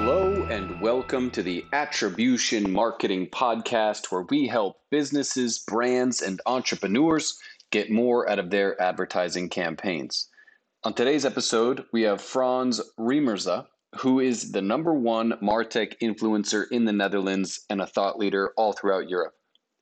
Hello, 0.00 0.46
and 0.48 0.80
welcome 0.80 1.28
to 1.32 1.42
the 1.42 1.66
Attribution 1.72 2.70
Marketing 2.70 3.26
Podcast, 3.26 4.12
where 4.12 4.22
we 4.22 4.46
help 4.46 4.76
businesses, 4.92 5.58
brands, 5.58 6.22
and 6.22 6.40
entrepreneurs 6.46 7.36
get 7.72 7.90
more 7.90 8.30
out 8.30 8.38
of 8.38 8.48
their 8.48 8.80
advertising 8.80 9.48
campaigns. 9.48 10.28
On 10.84 10.94
today's 10.94 11.26
episode, 11.26 11.84
we 11.92 12.02
have 12.02 12.22
Frans 12.22 12.80
Riemersma, 12.96 13.66
who 13.96 14.20
is 14.20 14.52
the 14.52 14.62
number 14.62 14.94
one 14.94 15.32
Martech 15.42 15.98
influencer 16.00 16.66
in 16.70 16.84
the 16.84 16.92
Netherlands 16.92 17.66
and 17.68 17.82
a 17.82 17.86
thought 17.86 18.20
leader 18.20 18.52
all 18.56 18.72
throughout 18.72 19.10
Europe. 19.10 19.34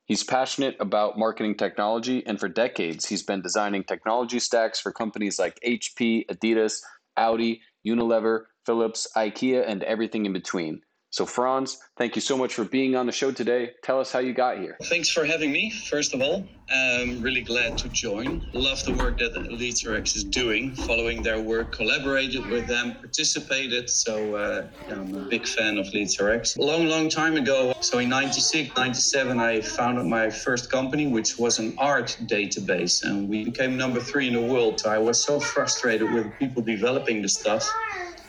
He's 0.06 0.24
passionate 0.24 0.76
about 0.80 1.18
marketing 1.18 1.56
technology, 1.56 2.26
and 2.26 2.40
for 2.40 2.48
decades, 2.48 3.06
he's 3.06 3.22
been 3.22 3.42
designing 3.42 3.84
technology 3.84 4.38
stacks 4.38 4.80
for 4.80 4.92
companies 4.92 5.38
like 5.38 5.60
HP, 5.64 6.24
Adidas, 6.28 6.80
Audi, 7.18 7.60
Unilever, 7.86 8.46
Philips, 8.66 9.06
IKEA, 9.16 9.64
and 9.66 9.82
everything 9.84 10.26
in 10.26 10.32
between. 10.32 10.82
So, 11.10 11.24
Frans, 11.24 11.78
thank 11.96 12.14
you 12.14 12.20
so 12.20 12.36
much 12.36 12.52
for 12.52 12.64
being 12.64 12.94
on 12.96 13.06
the 13.06 13.12
show 13.12 13.30
today. 13.30 13.70
Tell 13.82 14.00
us 14.00 14.12
how 14.12 14.18
you 14.18 14.34
got 14.34 14.58
here. 14.58 14.76
Thanks 14.90 15.08
for 15.08 15.24
having 15.24 15.50
me, 15.50 15.70
first 15.70 16.12
of 16.12 16.20
all. 16.20 16.46
I'm 16.68 17.22
really 17.22 17.42
glad 17.42 17.78
to 17.78 17.88
join. 17.88 18.42
Love 18.52 18.84
the 18.84 18.92
work 18.92 19.18
that 19.20 19.32
LeadsRx 19.34 20.16
is 20.16 20.24
doing, 20.24 20.74
following 20.74 21.22
their 21.22 21.40
work, 21.40 21.72
collaborated 21.72 22.50
with 22.50 22.66
them, 22.66 22.96
participated. 23.00 23.88
So, 23.88 24.34
uh, 24.34 24.68
I'm 24.90 25.14
a 25.14 25.20
big 25.20 25.46
fan 25.46 25.78
of 25.78 25.86
LeadsRx. 25.86 26.58
A 26.58 26.62
long, 26.62 26.86
long 26.86 27.08
time 27.08 27.36
ago, 27.36 27.72
so 27.80 27.98
in 27.98 28.08
96, 28.08 28.76
97, 28.76 29.38
I 29.38 29.60
founded 29.60 30.06
my 30.06 30.28
first 30.28 30.70
company, 30.70 31.06
which 31.06 31.38
was 31.38 31.60
an 31.60 31.76
art 31.78 32.16
database. 32.24 33.04
And 33.04 33.28
we 33.28 33.44
became 33.44 33.76
number 33.76 34.00
three 34.00 34.26
in 34.26 34.34
the 34.34 34.42
world. 34.42 34.80
So, 34.80 34.90
I 34.90 34.98
was 34.98 35.24
so 35.24 35.38
frustrated 35.38 36.12
with 36.12 36.36
people 36.38 36.62
developing 36.62 37.22
the 37.22 37.28
stuff 37.28 37.66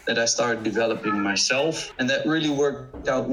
that 0.08 0.18
I 0.18 0.26
started 0.26 0.64
developing 0.64 1.22
myself. 1.22 1.94
And 2.00 2.10
that 2.10 2.26
really 2.26 2.50
worked 2.50 3.08
out 3.08 3.28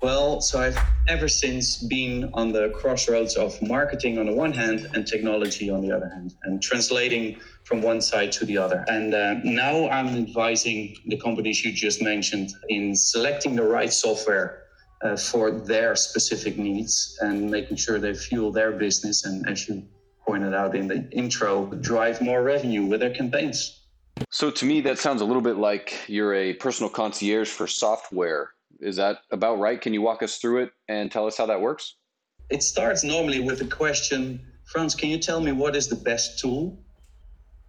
well. 0.00 0.40
So 0.40 0.60
I've 0.60 0.78
ever 1.08 1.28
since 1.28 1.82
been 1.82 2.30
on 2.34 2.52
the 2.52 2.70
crossroads 2.70 3.36
of 3.36 3.60
marketing 3.60 4.18
on 4.18 4.26
the 4.26 4.32
one 4.32 4.52
hand 4.52 4.88
and 4.94 5.06
technology 5.06 5.68
on 5.68 5.80
the 5.82 5.90
other 5.94 6.08
hand, 6.08 6.34
and 6.44 6.62
translating 6.62 7.40
from 7.64 7.82
one 7.82 8.00
side 8.00 8.30
to 8.32 8.44
the 8.44 8.56
other. 8.56 8.84
And 8.88 9.14
uh, 9.14 9.34
now 9.42 9.88
I'm 9.88 10.08
advising 10.08 10.96
the 11.06 11.16
companies 11.16 11.64
you 11.64 11.72
just 11.72 12.00
mentioned 12.02 12.50
in 12.68 12.94
selecting 12.94 13.56
the 13.56 13.64
right 13.64 13.92
software. 13.92 14.62
Uh, 15.02 15.14
for 15.14 15.50
their 15.50 15.94
specific 15.94 16.56
needs 16.56 17.18
and 17.20 17.50
making 17.50 17.76
sure 17.76 17.98
they 17.98 18.14
fuel 18.14 18.50
their 18.50 18.72
business 18.72 19.26
and 19.26 19.46
as 19.46 19.68
you 19.68 19.86
pointed 20.26 20.54
out 20.54 20.74
in 20.74 20.88
the 20.88 21.06
intro 21.12 21.66
drive 21.82 22.18
more 22.22 22.42
revenue 22.42 22.86
with 22.86 23.00
their 23.00 23.12
campaigns 23.12 23.75
so 24.30 24.50
to 24.50 24.64
me, 24.64 24.80
that 24.82 24.98
sounds 24.98 25.20
a 25.20 25.24
little 25.24 25.42
bit 25.42 25.56
like 25.56 25.94
you're 26.08 26.34
a 26.34 26.54
personal 26.54 26.90
concierge 26.90 27.48
for 27.48 27.66
software. 27.66 28.50
Is 28.80 28.96
that 28.96 29.18
about 29.30 29.58
right? 29.58 29.80
Can 29.80 29.94
you 29.94 30.02
walk 30.02 30.22
us 30.22 30.38
through 30.38 30.64
it 30.64 30.70
and 30.88 31.10
tell 31.10 31.26
us 31.26 31.36
how 31.36 31.46
that 31.46 31.60
works? 31.60 31.96
It 32.50 32.62
starts 32.62 33.02
normally 33.02 33.40
with 33.40 33.58
the 33.58 33.66
question, 33.66 34.40
Frans, 34.64 34.94
can 34.94 35.08
you 35.08 35.18
tell 35.18 35.40
me 35.40 35.52
what 35.52 35.74
is 35.74 35.88
the 35.88 35.96
best 35.96 36.38
tool 36.38 36.78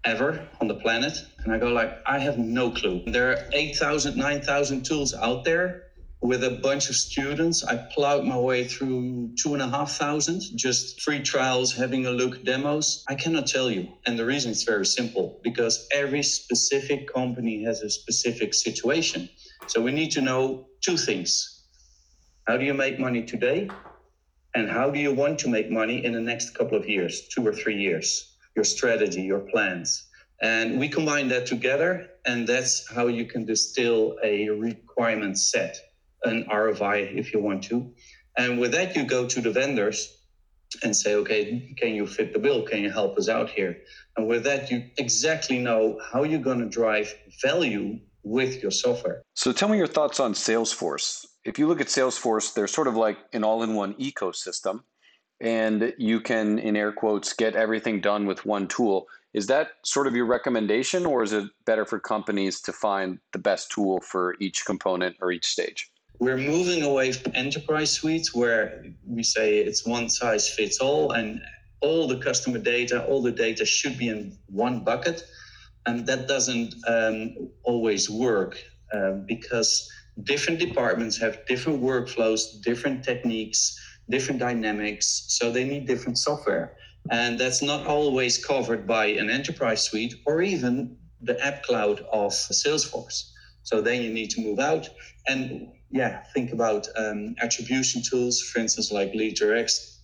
ever 0.03 0.47
on 0.61 0.67
the 0.67 0.75
planet? 0.75 1.17
And 1.43 1.53
I 1.53 1.57
go 1.57 1.69
like, 1.69 1.97
I 2.05 2.19
have 2.19 2.37
no 2.37 2.71
clue. 2.71 3.03
There 3.07 3.31
are 3.31 3.49
8,000, 3.53 4.15
9,000 4.15 4.83
tools 4.83 5.13
out 5.13 5.43
there 5.43 5.86
with 6.21 6.43
a 6.43 6.59
bunch 6.63 6.89
of 6.89 6.95
students. 6.95 7.63
I 7.63 7.77
plowed 7.93 8.25
my 8.25 8.37
way 8.37 8.67
through 8.67 9.31
two 9.37 9.53
and 9.53 9.61
a 9.61 9.69
half 9.69 9.91
thousand, 9.91 10.41
just 10.55 11.01
free 11.01 11.21
trials, 11.21 11.73
having 11.73 12.05
a 12.05 12.11
look, 12.11 12.43
demos. 12.43 13.03
I 13.07 13.15
cannot 13.15 13.47
tell 13.47 13.69
you. 13.69 13.87
And 14.05 14.17
the 14.17 14.25
reason 14.25 14.51
is 14.51 14.63
very 14.63 14.85
simple 14.85 15.39
because 15.43 15.87
every 15.93 16.23
specific 16.23 17.13
company 17.13 17.63
has 17.63 17.81
a 17.81 17.89
specific 17.89 18.53
situation. 18.53 19.29
So 19.67 19.81
we 19.81 19.91
need 19.91 20.11
to 20.11 20.21
know 20.21 20.67
two 20.81 20.97
things. 20.97 21.65
How 22.47 22.57
do 22.57 22.65
you 22.65 22.73
make 22.73 22.99
money 22.99 23.23
today? 23.23 23.69
And 24.55 24.69
how 24.69 24.89
do 24.89 24.99
you 24.99 25.13
want 25.13 25.37
to 25.39 25.49
make 25.49 25.69
money 25.69 26.03
in 26.03 26.13
the 26.13 26.21
next 26.21 26.57
couple 26.57 26.77
of 26.77 26.89
years, 26.89 27.27
two 27.27 27.45
or 27.45 27.53
three 27.53 27.77
years? 27.77 28.37
Your 28.55 28.65
strategy, 28.65 29.21
your 29.21 29.41
plans. 29.41 30.07
And 30.41 30.79
we 30.79 30.87
combine 30.87 31.27
that 31.29 31.45
together, 31.45 32.07
and 32.25 32.47
that's 32.47 32.91
how 32.91 33.07
you 33.07 33.25
can 33.25 33.45
distill 33.45 34.17
a 34.23 34.49
requirement 34.49 35.37
set 35.37 35.77
an 36.23 36.45
ROI 36.51 37.11
if 37.15 37.33
you 37.33 37.41
want 37.41 37.63
to. 37.65 37.93
And 38.37 38.59
with 38.59 38.71
that, 38.73 38.95
you 38.95 39.05
go 39.05 39.27
to 39.27 39.41
the 39.41 39.51
vendors 39.51 40.17
and 40.83 40.95
say, 40.95 41.15
okay, 41.15 41.73
can 41.77 41.95
you 41.95 42.05
fit 42.05 42.33
the 42.33 42.39
bill? 42.39 42.63
Can 42.63 42.83
you 42.83 42.91
help 42.91 43.17
us 43.17 43.29
out 43.29 43.49
here? 43.49 43.77
And 44.15 44.27
with 44.27 44.43
that, 44.43 44.69
you 44.69 44.83
exactly 44.97 45.59
know 45.59 45.99
how 46.11 46.23
you're 46.23 46.39
going 46.39 46.59
to 46.59 46.69
drive 46.69 47.13
value 47.41 47.99
with 48.23 48.61
your 48.61 48.71
software. 48.71 49.21
So 49.35 49.51
tell 49.53 49.69
me 49.69 49.77
your 49.77 49.87
thoughts 49.87 50.19
on 50.19 50.33
Salesforce. 50.33 51.25
If 51.45 51.57
you 51.57 51.67
look 51.67 51.79
at 51.79 51.87
Salesforce, 51.87 52.53
they're 52.53 52.67
sort 52.67 52.87
of 52.87 52.95
like 52.95 53.17
an 53.31 53.43
all 53.43 53.63
in 53.63 53.73
one 53.73 53.93
ecosystem, 53.93 54.81
and 55.39 55.93
you 55.97 56.19
can, 56.19 56.59
in 56.59 56.75
air 56.75 56.91
quotes, 56.91 57.31
get 57.31 57.55
everything 57.55 58.01
done 58.01 58.25
with 58.25 58.45
one 58.45 58.67
tool. 58.67 59.07
Is 59.33 59.47
that 59.47 59.69
sort 59.85 60.07
of 60.07 60.15
your 60.15 60.25
recommendation, 60.25 61.05
or 61.05 61.23
is 61.23 61.31
it 61.31 61.45
better 61.65 61.85
for 61.85 61.99
companies 61.99 62.59
to 62.61 62.73
find 62.73 63.19
the 63.31 63.39
best 63.39 63.71
tool 63.71 64.01
for 64.01 64.35
each 64.41 64.65
component 64.65 65.15
or 65.21 65.31
each 65.31 65.45
stage? 65.45 65.89
We're 66.19 66.37
moving 66.37 66.83
away 66.83 67.11
from 67.11 67.31
enterprise 67.35 67.91
suites 67.91 68.33
where 68.33 68.83
we 69.05 69.23
say 69.23 69.59
it's 69.59 69.85
one 69.85 70.09
size 70.09 70.49
fits 70.49 70.79
all 70.79 71.11
and 71.11 71.41
all 71.81 72.07
the 72.07 72.17
customer 72.17 72.57
data, 72.57 73.05
all 73.05 73.21
the 73.21 73.31
data 73.31 73.65
should 73.65 73.97
be 73.97 74.09
in 74.09 74.37
one 74.47 74.83
bucket. 74.83 75.23
And 75.85 76.05
that 76.07 76.27
doesn't 76.27 76.73
um, 76.87 77.49
always 77.63 78.09
work 78.09 78.57
uh, 78.91 79.11
because 79.27 79.89
different 80.23 80.59
departments 80.59 81.17
have 81.17 81.45
different 81.45 81.81
workflows, 81.81 82.61
different 82.63 83.03
techniques, 83.03 83.79
different 84.09 84.39
dynamics. 84.39 85.25
So 85.27 85.51
they 85.51 85.63
need 85.63 85.85
different 85.85 86.17
software. 86.17 86.75
And 87.11 87.39
that's 87.39 87.61
not 87.61 87.85
always 87.85 88.43
covered 88.43 88.87
by 88.87 89.05
an 89.05 89.29
enterprise 89.29 89.83
suite 89.83 90.15
or 90.25 90.41
even 90.41 90.97
the 91.21 91.39
app 91.45 91.63
cloud 91.63 92.01
of 92.11 92.31
Salesforce. 92.31 93.31
So 93.63 93.81
then 93.81 94.01
you 94.01 94.11
need 94.11 94.29
to 94.31 94.41
move 94.41 94.59
out. 94.59 94.89
And 95.27 95.69
yeah, 95.89 96.23
think 96.33 96.51
about 96.51 96.87
um, 96.97 97.35
attribution 97.41 98.01
tools, 98.01 98.41
for 98.41 98.59
instance, 98.59 98.91
like 98.91 99.13
LeadsRx. 99.13 99.95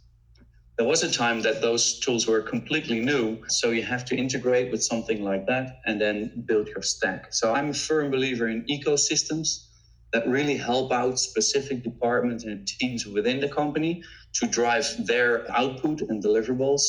There 0.77 0.87
was 0.87 1.03
a 1.03 1.11
time 1.11 1.41
that 1.41 1.61
those 1.61 1.99
tools 1.99 2.25
were 2.25 2.41
completely 2.41 2.99
new. 2.99 3.43
So 3.47 3.69
you 3.69 3.83
have 3.83 4.05
to 4.05 4.15
integrate 4.15 4.71
with 4.71 4.83
something 4.83 5.23
like 5.23 5.45
that 5.47 5.81
and 5.85 6.01
then 6.01 6.43
build 6.47 6.67
your 6.67 6.81
stack. 6.81 7.33
So 7.33 7.53
I'm 7.53 7.69
a 7.69 7.73
firm 7.73 8.09
believer 8.09 8.47
in 8.47 8.65
ecosystems 8.65 9.67
that 10.13 10.27
really 10.27 10.57
help 10.57 10.91
out 10.91 11.19
specific 11.19 11.83
departments 11.83 12.43
and 12.43 12.67
teams 12.67 13.05
within 13.05 13.39
the 13.39 13.49
company 13.49 14.03
to 14.33 14.47
drive 14.47 14.87
their 15.05 15.51
output 15.51 16.01
and 16.01 16.23
deliverables 16.23 16.81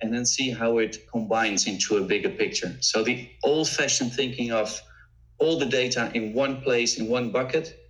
and 0.00 0.12
then 0.12 0.26
see 0.26 0.50
how 0.50 0.78
it 0.78 0.98
combines 1.10 1.66
into 1.66 1.96
a 1.96 2.02
bigger 2.02 2.30
picture. 2.30 2.76
So 2.80 3.02
the 3.02 3.28
old 3.44 3.68
fashioned 3.68 4.12
thinking 4.12 4.52
of 4.52 4.80
all 5.38 5.58
the 5.58 5.66
data 5.66 6.10
in 6.14 6.32
one 6.32 6.60
place, 6.60 6.98
in 6.98 7.08
one 7.08 7.30
bucket, 7.30 7.81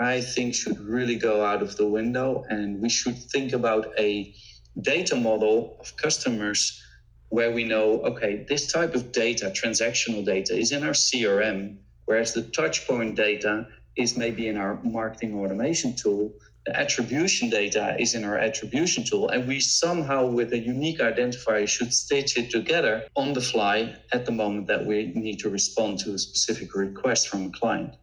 I 0.00 0.20
think 0.20 0.54
should 0.54 0.78
really 0.80 1.16
go 1.16 1.44
out 1.44 1.62
of 1.62 1.76
the 1.76 1.86
window. 1.86 2.44
And 2.48 2.80
we 2.80 2.88
should 2.88 3.16
think 3.16 3.52
about 3.52 3.92
a 3.98 4.34
data 4.80 5.16
model 5.16 5.76
of 5.80 5.96
customers 5.96 6.80
where 7.30 7.52
we 7.52 7.64
know, 7.64 8.00
okay, 8.02 8.46
this 8.48 8.72
type 8.72 8.94
of 8.94 9.12
data, 9.12 9.46
transactional 9.46 10.24
data, 10.24 10.56
is 10.56 10.72
in 10.72 10.82
our 10.82 10.92
CRM, 10.92 11.76
whereas 12.06 12.32
the 12.32 12.42
touchpoint 12.42 13.16
data 13.16 13.66
is 13.96 14.16
maybe 14.16 14.48
in 14.48 14.56
our 14.56 14.80
marketing 14.82 15.38
automation 15.38 15.94
tool. 15.94 16.32
The 16.64 16.78
attribution 16.78 17.50
data 17.50 17.96
is 17.98 18.14
in 18.14 18.24
our 18.24 18.38
attribution 18.38 19.04
tool, 19.04 19.28
and 19.28 19.48
we 19.48 19.60
somehow, 19.60 20.26
with 20.26 20.52
a 20.52 20.58
unique 20.58 21.00
identifier, 21.00 21.68
should 21.68 21.92
stitch 21.92 22.38
it 22.38 22.50
together 22.50 23.04
on 23.16 23.32
the 23.32 23.40
fly 23.40 23.96
at 24.12 24.24
the 24.24 24.32
moment 24.32 24.66
that 24.68 24.86
we 24.86 25.12
need 25.14 25.38
to 25.40 25.50
respond 25.50 25.98
to 26.00 26.14
a 26.14 26.18
specific 26.18 26.74
request 26.74 27.28
from 27.28 27.46
a 27.46 27.50
client. 27.50 27.94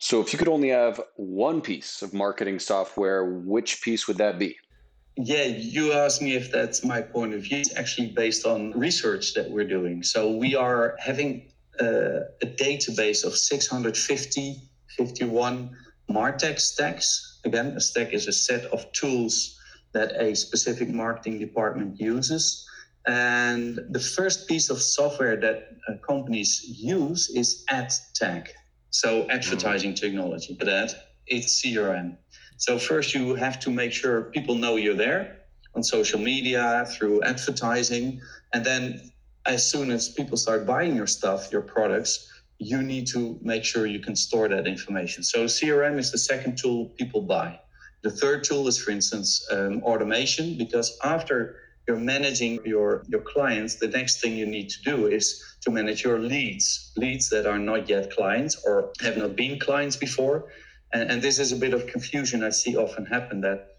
So, 0.00 0.20
if 0.20 0.32
you 0.32 0.38
could 0.38 0.48
only 0.48 0.68
have 0.68 1.00
one 1.16 1.60
piece 1.60 2.02
of 2.02 2.14
marketing 2.14 2.60
software, 2.60 3.24
which 3.24 3.82
piece 3.82 4.06
would 4.06 4.18
that 4.18 4.38
be? 4.38 4.56
Yeah, 5.16 5.44
you 5.44 5.92
asked 5.92 6.22
me 6.22 6.34
if 6.36 6.52
that's 6.52 6.84
my 6.84 7.02
point 7.02 7.34
of 7.34 7.42
view. 7.42 7.58
It's 7.58 7.74
actually 7.74 8.12
based 8.12 8.46
on 8.46 8.70
research 8.78 9.34
that 9.34 9.50
we're 9.50 9.66
doing. 9.66 10.04
So, 10.04 10.30
we 10.30 10.54
are 10.54 10.96
having 11.00 11.50
a 11.80 12.26
database 12.42 13.24
of 13.24 13.36
650, 13.36 14.62
51 14.96 15.76
Martech 16.10 16.58
stacks. 16.58 17.40
Again, 17.44 17.68
a 17.68 17.80
stack 17.80 18.12
is 18.12 18.26
a 18.26 18.32
set 18.32 18.64
of 18.66 18.90
tools 18.92 19.58
that 19.92 20.12
a 20.20 20.34
specific 20.34 20.88
marketing 20.88 21.38
department 21.38 22.00
uses. 22.00 22.66
And 23.06 23.80
the 23.90 24.00
first 24.00 24.48
piece 24.48 24.70
of 24.70 24.82
software 24.82 25.36
that 25.36 25.70
uh, 25.88 25.94
companies 26.06 26.62
use 26.64 27.30
is 27.30 27.64
AdTech. 27.70 28.48
So 28.90 29.28
advertising 29.30 29.92
mm. 29.92 30.00
technology, 30.00 30.56
for 30.58 30.64
that 30.64 31.08
it's 31.30 31.62
CRM. 31.62 32.16
So 32.56 32.78
first 32.78 33.14
you 33.14 33.34
have 33.34 33.60
to 33.60 33.70
make 33.70 33.92
sure 33.92 34.22
people 34.22 34.54
know 34.54 34.76
you're 34.76 34.94
there 34.94 35.38
on 35.74 35.82
social 35.82 36.18
media 36.18 36.86
through 36.90 37.22
advertising, 37.22 38.20
and 38.52 38.64
then 38.64 39.12
as 39.46 39.68
soon 39.70 39.90
as 39.90 40.08
people 40.08 40.36
start 40.36 40.66
buying 40.66 40.96
your 40.96 41.06
stuff, 41.06 41.52
your 41.52 41.62
products, 41.62 42.28
you 42.58 42.82
need 42.82 43.06
to 43.08 43.38
make 43.40 43.64
sure 43.64 43.86
you 43.86 44.00
can 44.00 44.16
store 44.16 44.48
that 44.48 44.66
information. 44.66 45.22
So 45.22 45.44
CRM 45.44 45.98
is 45.98 46.10
the 46.10 46.18
second 46.18 46.58
tool 46.58 46.86
people 46.96 47.22
buy. 47.22 47.60
The 48.02 48.10
third 48.10 48.44
tool 48.44 48.66
is, 48.68 48.78
for 48.78 48.90
instance, 48.90 49.46
um, 49.50 49.82
automation, 49.84 50.58
because 50.58 50.98
after 51.04 51.56
you're 51.88 51.96
managing 51.96 52.60
your, 52.66 53.02
your 53.08 53.22
clients, 53.22 53.76
the 53.76 53.88
next 53.88 54.20
thing 54.20 54.36
you 54.36 54.46
need 54.46 54.68
to 54.68 54.82
do 54.82 55.06
is 55.06 55.42
to 55.62 55.70
manage 55.70 56.04
your 56.04 56.18
leads, 56.18 56.92
leads 56.96 57.30
that 57.30 57.46
are 57.46 57.58
not 57.58 57.88
yet 57.88 58.12
clients 58.12 58.62
or 58.66 58.92
have 59.00 59.16
not 59.16 59.34
been 59.34 59.58
clients 59.58 59.96
before. 59.96 60.52
And, 60.92 61.10
and 61.10 61.22
this 61.22 61.38
is 61.38 61.50
a 61.50 61.56
bit 61.56 61.72
of 61.72 61.86
confusion 61.86 62.44
I 62.44 62.50
see 62.50 62.76
often 62.76 63.06
happen 63.06 63.40
that 63.40 63.78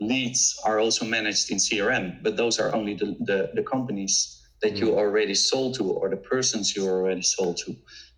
leads 0.00 0.60
are 0.64 0.80
also 0.80 1.04
managed 1.04 1.50
in 1.52 1.58
CRM, 1.58 2.22
but 2.24 2.36
those 2.36 2.58
are 2.58 2.74
only 2.74 2.94
the, 2.94 3.16
the, 3.20 3.50
the 3.54 3.62
companies 3.62 4.42
that 4.60 4.76
you 4.76 4.86
mm. 4.86 4.96
already 4.96 5.34
sold 5.34 5.74
to 5.76 5.84
or 5.84 6.08
the 6.08 6.16
persons 6.16 6.74
you 6.74 6.88
already 6.88 7.22
sold 7.22 7.56
to. 7.58 7.76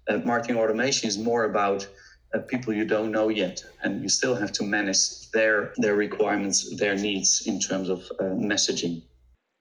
Uh, 0.08 0.18
marketing 0.24 0.56
automation 0.56 1.06
is 1.06 1.18
more 1.18 1.44
about 1.44 1.86
uh, 2.34 2.38
people 2.38 2.72
you 2.72 2.86
don't 2.86 3.10
know 3.10 3.28
yet, 3.28 3.62
and 3.82 4.02
you 4.02 4.08
still 4.08 4.34
have 4.34 4.52
to 4.52 4.62
manage 4.62 5.30
their 5.32 5.72
their 5.76 5.96
requirements, 5.96 6.76
their 6.76 6.94
needs 6.94 7.42
in 7.46 7.58
terms 7.58 7.88
of 7.88 8.00
uh, 8.20 8.24
messaging. 8.52 9.02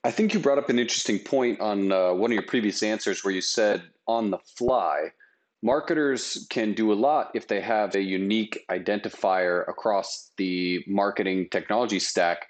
I 0.03 0.11
think 0.11 0.33
you 0.33 0.39
brought 0.39 0.57
up 0.57 0.69
an 0.69 0.79
interesting 0.79 1.19
point 1.19 1.59
on 1.59 1.91
uh, 1.91 2.13
one 2.13 2.31
of 2.31 2.33
your 2.33 2.43
previous 2.43 2.83
answers, 2.83 3.23
where 3.23 3.33
you 3.33 3.41
said 3.41 3.83
on 4.07 4.31
the 4.31 4.37
fly, 4.57 5.09
marketers 5.61 6.47
can 6.49 6.73
do 6.73 6.93
a 6.93 6.95
lot 6.95 7.31
if 7.33 7.47
they 7.47 7.59
have 7.59 7.95
a 7.95 8.01
unique 8.01 8.65
identifier 8.71 9.67
across 9.67 10.31
the 10.37 10.83
marketing 10.87 11.47
technology 11.51 11.99
stack 11.99 12.47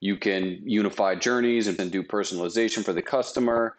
you 0.00 0.16
can 0.16 0.60
unify 0.64 1.14
journeys 1.14 1.66
and 1.66 1.92
do 1.92 2.02
personalization 2.02 2.84
for 2.84 2.94
the 2.94 3.02
customer. 3.02 3.76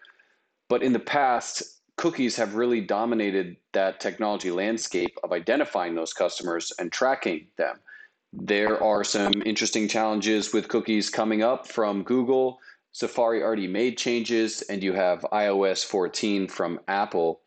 But 0.70 0.84
in 0.84 0.94
the 0.94 1.00
past, 1.00 1.64
cookies 1.98 2.36
have 2.36 2.56
really 2.56 2.80
dominated 2.80 3.58
that 3.74 4.00
technology 4.00 4.52
landscape 4.52 5.18
of 5.24 5.34
identifying 5.34 5.96
those 5.96 6.14
customers 6.14 6.72
and 6.80 6.92
tracking 6.92 7.48
them. 7.58 7.78
There 8.34 8.82
are 8.82 9.04
some 9.04 9.34
interesting 9.46 9.88
challenges 9.88 10.54
with 10.54 10.70
cookies 10.70 11.10
coming 11.10 11.42
up 11.42 11.68
from 11.68 12.04
Google. 12.04 12.60
Safari 12.94 13.42
already 13.42 13.68
made 13.68 13.98
changes, 13.98 14.62
and 14.64 14.84
you 14.84 14.94
have 14.94 15.26
iOS 15.32 15.86
14 15.86 16.48
from 16.48 16.80
Apple. 16.88 17.42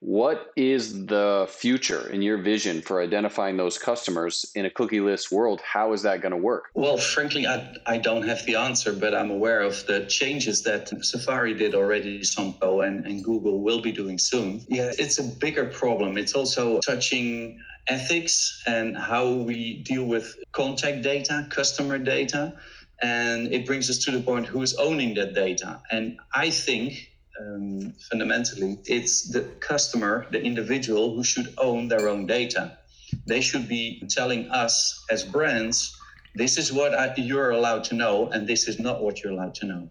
What 0.00 0.50
is 0.56 1.06
the 1.06 1.46
future 1.48 2.08
in 2.08 2.22
your 2.22 2.38
vision 2.38 2.82
for 2.82 3.00
identifying 3.00 3.56
those 3.56 3.78
customers 3.78 4.50
in 4.56 4.66
a 4.66 4.70
cookieless 4.70 5.30
world? 5.30 5.60
How 5.60 5.92
is 5.92 6.02
that 6.02 6.20
going 6.20 6.32
to 6.32 6.38
work? 6.38 6.70
Well, 6.74 6.96
frankly, 6.96 7.46
I, 7.46 7.72
I 7.86 7.98
don't 7.98 8.26
have 8.26 8.44
the 8.44 8.56
answer, 8.56 8.92
but 8.92 9.14
I'm 9.14 9.30
aware 9.30 9.60
of 9.60 9.86
the 9.86 10.06
changes 10.06 10.62
that 10.64 10.88
Safari 11.04 11.54
did 11.54 11.76
already, 11.76 12.24
Sampo, 12.24 12.80
and, 12.80 13.06
and 13.06 13.22
Google 13.22 13.62
will 13.62 13.80
be 13.80 13.92
doing 13.92 14.18
soon. 14.18 14.64
Yeah, 14.66 14.90
it's 14.98 15.20
a 15.20 15.22
bigger 15.22 15.66
problem. 15.66 16.18
It's 16.18 16.34
also 16.34 16.80
touching 16.80 17.60
ethics 17.86 18.62
and 18.66 18.96
how 18.96 19.30
we 19.30 19.82
deal 19.82 20.04
with 20.04 20.36
contact 20.52 21.02
data, 21.02 21.46
customer 21.50 21.98
data. 21.98 22.54
And 23.02 23.52
it 23.52 23.66
brings 23.66 23.90
us 23.90 23.98
to 24.04 24.10
the 24.12 24.20
point 24.20 24.46
who's 24.46 24.74
owning 24.76 25.14
that 25.14 25.34
data. 25.34 25.82
And 25.90 26.18
I 26.34 26.50
think 26.50 27.08
um, 27.40 27.92
fundamentally, 28.10 28.78
it's 28.84 29.30
the 29.30 29.42
customer, 29.60 30.26
the 30.30 30.40
individual, 30.42 31.14
who 31.14 31.24
should 31.24 31.52
own 31.58 31.88
their 31.88 32.08
own 32.08 32.26
data. 32.26 32.78
They 33.26 33.40
should 33.40 33.68
be 33.68 34.02
telling 34.08 34.48
us 34.50 35.04
as 35.10 35.24
brands, 35.24 35.96
this 36.34 36.56
is 36.58 36.72
what 36.72 36.94
I, 36.94 37.12
you're 37.16 37.50
allowed 37.50 37.84
to 37.84 37.94
know, 37.94 38.28
and 38.28 38.46
this 38.46 38.68
is 38.68 38.78
not 38.78 39.02
what 39.02 39.22
you're 39.22 39.32
allowed 39.32 39.54
to 39.56 39.66
know. 39.66 39.90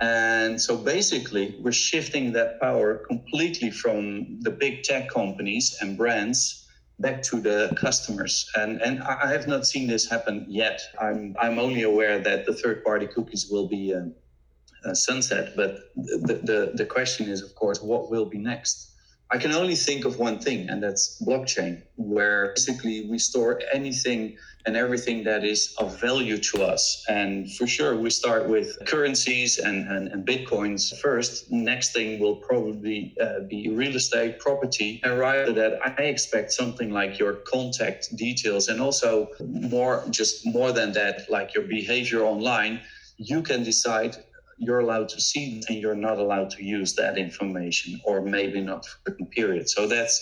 And 0.00 0.60
so 0.60 0.76
basically, 0.76 1.56
we're 1.60 1.72
shifting 1.72 2.32
that 2.32 2.60
power 2.60 3.04
completely 3.08 3.70
from 3.70 4.40
the 4.40 4.50
big 4.50 4.82
tech 4.82 5.08
companies 5.08 5.76
and 5.80 5.96
brands 5.96 6.61
back 6.98 7.22
to 7.22 7.40
the 7.40 7.72
customers. 7.76 8.50
And 8.56 8.80
and 8.82 9.02
I 9.02 9.30
have 9.32 9.46
not 9.48 9.66
seen 9.66 9.86
this 9.86 10.08
happen 10.08 10.46
yet. 10.48 10.80
I'm 11.00 11.36
I'm 11.40 11.58
only 11.58 11.82
aware 11.82 12.18
that 12.18 12.46
the 12.46 12.54
third 12.54 12.84
party 12.84 13.06
cookies 13.06 13.48
will 13.50 13.68
be. 13.68 13.94
Uh, 13.94 14.06
uh, 14.84 14.94
sunset. 14.94 15.54
But 15.56 15.92
the, 15.94 16.40
the, 16.42 16.72
the 16.74 16.84
question 16.84 17.28
is, 17.28 17.42
of 17.42 17.54
course, 17.54 17.80
what 17.82 18.10
will 18.10 18.24
be 18.24 18.38
next? 18.38 18.91
I 19.34 19.38
can 19.38 19.52
only 19.52 19.74
think 19.74 20.04
of 20.04 20.18
one 20.18 20.38
thing, 20.38 20.68
and 20.68 20.82
that's 20.82 21.18
blockchain, 21.26 21.80
where 21.96 22.52
basically 22.54 23.06
we 23.08 23.18
store 23.18 23.62
anything 23.72 24.36
and 24.66 24.76
everything 24.76 25.24
that 25.24 25.42
is 25.42 25.74
of 25.78 25.98
value 25.98 26.36
to 26.36 26.62
us. 26.62 27.02
And 27.08 27.50
for 27.54 27.66
sure, 27.66 27.96
we 27.96 28.10
start 28.10 28.46
with 28.46 28.76
currencies 28.84 29.58
and, 29.58 29.88
and, 29.88 30.08
and 30.08 30.26
Bitcoins 30.26 30.96
first. 31.00 31.50
Next 31.50 31.94
thing 31.94 32.20
will 32.20 32.36
probably 32.36 33.16
uh, 33.20 33.40
be 33.48 33.70
real 33.70 33.96
estate, 33.96 34.38
property. 34.38 35.00
And 35.02 35.18
right 35.18 35.40
after 35.40 35.54
that, 35.54 35.78
I 35.98 36.02
expect 36.02 36.52
something 36.52 36.90
like 36.92 37.18
your 37.18 37.32
contact 37.54 38.14
details 38.14 38.68
and 38.68 38.80
also 38.82 39.28
more, 39.40 40.04
just 40.10 40.46
more 40.46 40.72
than 40.72 40.92
that, 40.92 41.30
like 41.30 41.54
your 41.54 41.64
behavior 41.64 42.22
online. 42.22 42.82
You 43.16 43.40
can 43.42 43.62
decide 43.64 44.16
you're 44.62 44.78
allowed 44.78 45.08
to 45.08 45.20
see 45.20 45.60
and 45.68 45.78
you're 45.82 46.02
not 46.08 46.18
allowed 46.18 46.50
to 46.50 46.64
use 46.64 46.94
that 46.94 47.18
information 47.18 48.00
or 48.04 48.20
maybe 48.20 48.60
not 48.60 48.86
for 48.86 48.98
a 48.98 49.10
certain 49.10 49.26
period. 49.26 49.68
So 49.68 49.86
that's 49.86 50.16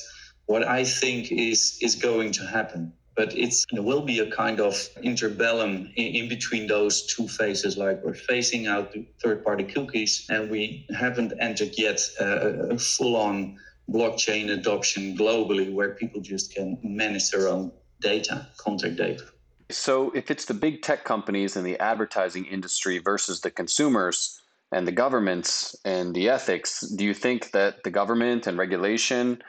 what 0.47 0.67
i 0.67 0.83
think 0.83 1.31
is 1.31 1.79
is 1.81 1.95
going 1.95 2.33
to 2.33 2.45
happen. 2.57 2.93
But 3.17 3.37
it's 3.37 3.67
there 3.71 3.83
will 3.91 4.05
be 4.13 4.19
a 4.21 4.31
kind 4.43 4.59
of 4.61 4.75
interbellum 5.11 5.75
in, 5.97 6.09
in 6.19 6.29
between 6.29 6.67
those 6.67 6.95
two 7.13 7.29
phases 7.29 7.77
like 7.77 8.03
we're 8.05 8.23
phasing 8.31 8.63
out 8.75 8.95
third 9.23 9.45
party 9.45 9.65
cookies 9.65 10.27
and 10.31 10.51
we 10.51 10.87
haven't 11.05 11.33
entered 11.49 11.73
yet 11.87 12.01
a 12.19 12.79
full 12.79 13.17
on 13.17 13.59
blockchain 13.97 14.45
adoption 14.59 15.03
globally 15.23 15.69
where 15.77 15.91
people 16.03 16.21
just 16.21 16.55
can 16.55 16.79
manage 16.83 17.31
their 17.31 17.47
own 17.49 17.73
data 18.01 18.47
contact 18.57 18.97
data 18.97 19.27
so, 19.71 20.11
if 20.11 20.31
it's 20.31 20.45
the 20.45 20.55
big 20.55 20.83
tech 20.83 21.05
companies 21.05 21.57
and 21.57 21.65
the 21.65 21.79
advertising 21.79 22.45
industry 22.47 22.99
versus 22.99 23.41
the 23.41 23.51
consumers 23.51 24.41
and 24.73 24.87
the 24.87 24.93
governments 24.93 25.77
and 25.85 26.15
the 26.15 26.29
ethics, 26.29 26.81
do 26.81 27.05
you 27.05 27.15
think 27.15 27.51
that 27.53 27.83
the 27.85 27.91
government 27.91 28.47
and 28.47 28.59
regulation 28.59 29.43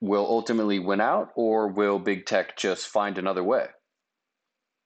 will 0.00 0.26
ultimately 0.26 0.78
win 0.78 1.00
out, 1.00 1.30
or 1.34 1.68
will 1.68 1.98
big 1.98 2.26
tech 2.26 2.56
just 2.56 2.88
find 2.88 3.18
another 3.18 3.44
way? 3.44 3.66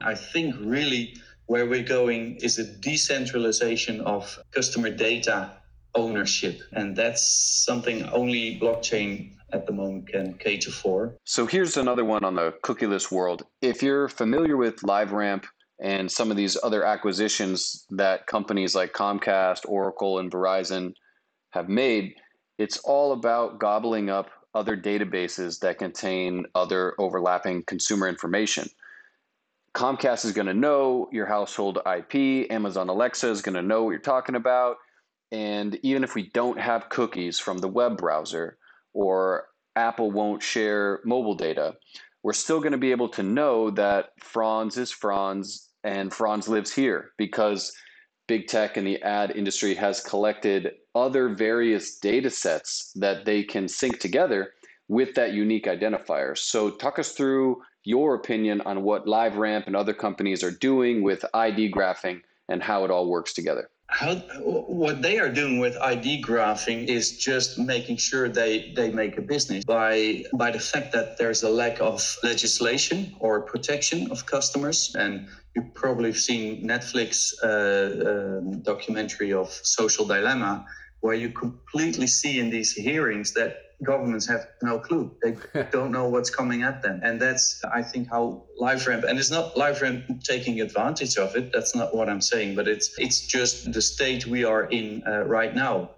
I 0.00 0.14
think 0.14 0.56
really 0.60 1.16
where 1.46 1.66
we're 1.66 1.82
going 1.82 2.36
is 2.36 2.58
a 2.58 2.64
decentralization 2.64 4.00
of 4.00 4.38
customer 4.50 4.90
data 4.90 5.50
ownership. 5.94 6.60
And 6.72 6.96
that's 6.96 7.22
something 7.64 8.04
only 8.10 8.58
blockchain 8.58 9.34
at 9.54 9.66
the 9.66 9.72
moment 9.72 10.08
can 10.08 10.34
cater 10.34 10.70
for. 10.70 11.16
So 11.24 11.46
here's 11.46 11.76
another 11.76 12.04
one 12.04 12.24
on 12.24 12.34
the 12.34 12.54
cookieless 12.64 13.10
world. 13.10 13.44
If 13.62 13.82
you're 13.82 14.08
familiar 14.08 14.56
with 14.56 14.76
LiveRamp 14.78 15.44
and 15.80 16.10
some 16.10 16.30
of 16.30 16.36
these 16.36 16.58
other 16.62 16.84
acquisitions 16.84 17.86
that 17.90 18.26
companies 18.26 18.74
like 18.74 18.92
Comcast, 18.92 19.60
Oracle, 19.66 20.18
and 20.18 20.30
Verizon 20.30 20.94
have 21.50 21.68
made, 21.68 22.14
it's 22.58 22.78
all 22.78 23.12
about 23.12 23.60
gobbling 23.60 24.10
up 24.10 24.30
other 24.54 24.76
databases 24.76 25.60
that 25.60 25.78
contain 25.78 26.46
other 26.54 26.94
overlapping 26.98 27.62
consumer 27.64 28.08
information. 28.08 28.68
Comcast 29.72 30.24
is 30.24 30.32
going 30.32 30.46
to 30.46 30.54
know 30.54 31.08
your 31.12 31.26
household 31.26 31.78
IP, 31.78 32.50
Amazon 32.50 32.88
Alexa 32.88 33.28
is 33.28 33.42
going 33.42 33.56
to 33.56 33.62
know 33.62 33.84
what 33.84 33.90
you're 33.90 33.98
talking 34.00 34.36
about. 34.36 34.76
And 35.32 35.76
even 35.82 36.04
if 36.04 36.14
we 36.14 36.30
don't 36.30 36.60
have 36.60 36.88
cookies 36.88 37.40
from 37.40 37.58
the 37.58 37.66
web 37.66 37.96
browser, 37.98 38.56
or 38.94 39.48
Apple 39.76 40.10
won't 40.10 40.42
share 40.42 41.00
mobile 41.04 41.34
data, 41.34 41.74
we're 42.22 42.32
still 42.32 42.60
going 42.60 42.72
to 42.72 42.78
be 42.78 42.92
able 42.92 43.08
to 43.10 43.22
know 43.22 43.70
that 43.70 44.12
Frans 44.18 44.78
is 44.78 44.90
Frans 44.90 45.68
and 45.82 46.12
Frans 46.12 46.48
lives 46.48 46.72
here 46.72 47.10
because 47.18 47.72
big 48.26 48.46
tech 48.46 48.76
and 48.76 48.86
the 48.86 49.02
ad 49.02 49.32
industry 49.32 49.74
has 49.74 50.00
collected 50.00 50.72
other 50.94 51.28
various 51.28 51.98
data 51.98 52.30
sets 52.30 52.92
that 52.94 53.26
they 53.26 53.42
can 53.42 53.68
sync 53.68 53.98
together 53.98 54.52
with 54.88 55.14
that 55.14 55.32
unique 55.32 55.66
identifier. 55.66 56.36
So, 56.36 56.70
talk 56.70 56.98
us 56.98 57.12
through 57.12 57.62
your 57.82 58.14
opinion 58.14 58.62
on 58.62 58.82
what 58.82 59.06
LiveRamp 59.06 59.66
and 59.66 59.76
other 59.76 59.92
companies 59.92 60.42
are 60.42 60.50
doing 60.50 61.02
with 61.02 61.24
ID 61.34 61.72
graphing 61.72 62.20
and 62.48 62.62
how 62.62 62.84
it 62.84 62.90
all 62.90 63.08
works 63.08 63.34
together 63.34 63.68
how 63.94 64.16
what 64.40 65.02
they 65.02 65.18
are 65.20 65.30
doing 65.30 65.60
with 65.60 65.76
ID 65.80 66.20
graphing 66.20 66.88
is 66.88 67.16
just 67.16 67.58
making 67.58 67.96
sure 67.96 68.28
they 68.28 68.72
they 68.74 68.90
make 68.90 69.16
a 69.18 69.22
business 69.22 69.64
by 69.64 70.24
by 70.34 70.50
the 70.50 70.58
fact 70.58 70.92
that 70.92 71.16
there's 71.16 71.44
a 71.44 71.48
lack 71.48 71.80
of 71.80 72.02
legislation 72.24 73.14
or 73.20 73.40
protection 73.40 74.10
of 74.10 74.26
customers. 74.26 74.94
And 74.98 75.28
you've 75.54 75.72
probably 75.74 76.12
seen 76.12 76.66
Netflix 76.66 77.32
uh, 77.42 77.46
uh, 77.46 78.40
documentary 78.62 79.32
of 79.32 79.48
Social 79.62 80.04
Dilemma 80.04 80.66
where 81.04 81.14
you 81.14 81.28
completely 81.28 82.06
see 82.06 82.38
in 82.40 82.48
these 82.48 82.72
hearings 82.72 83.34
that 83.34 83.50
governments 83.84 84.26
have 84.26 84.46
no 84.62 84.78
clue. 84.78 85.14
They 85.22 85.36
don't 85.70 85.92
know 85.92 86.08
what's 86.08 86.30
coming 86.30 86.62
at 86.62 86.82
them. 86.82 87.00
And 87.04 87.20
that's, 87.20 87.62
I 87.74 87.82
think, 87.82 88.08
how 88.08 88.44
LiveRamp, 88.58 89.04
and 89.06 89.18
it's 89.18 89.30
not 89.30 89.54
LiveRamp 89.54 90.24
taking 90.24 90.62
advantage 90.62 91.18
of 91.18 91.36
it. 91.36 91.52
That's 91.52 91.74
not 91.76 91.94
what 91.94 92.08
I'm 92.08 92.22
saying, 92.22 92.54
but 92.54 92.66
it's, 92.66 92.88
it's 92.96 93.26
just 93.26 93.70
the 93.74 93.82
state 93.82 94.26
we 94.26 94.44
are 94.44 94.64
in 94.78 95.02
uh, 95.06 95.24
right 95.38 95.54
now. 95.54 95.90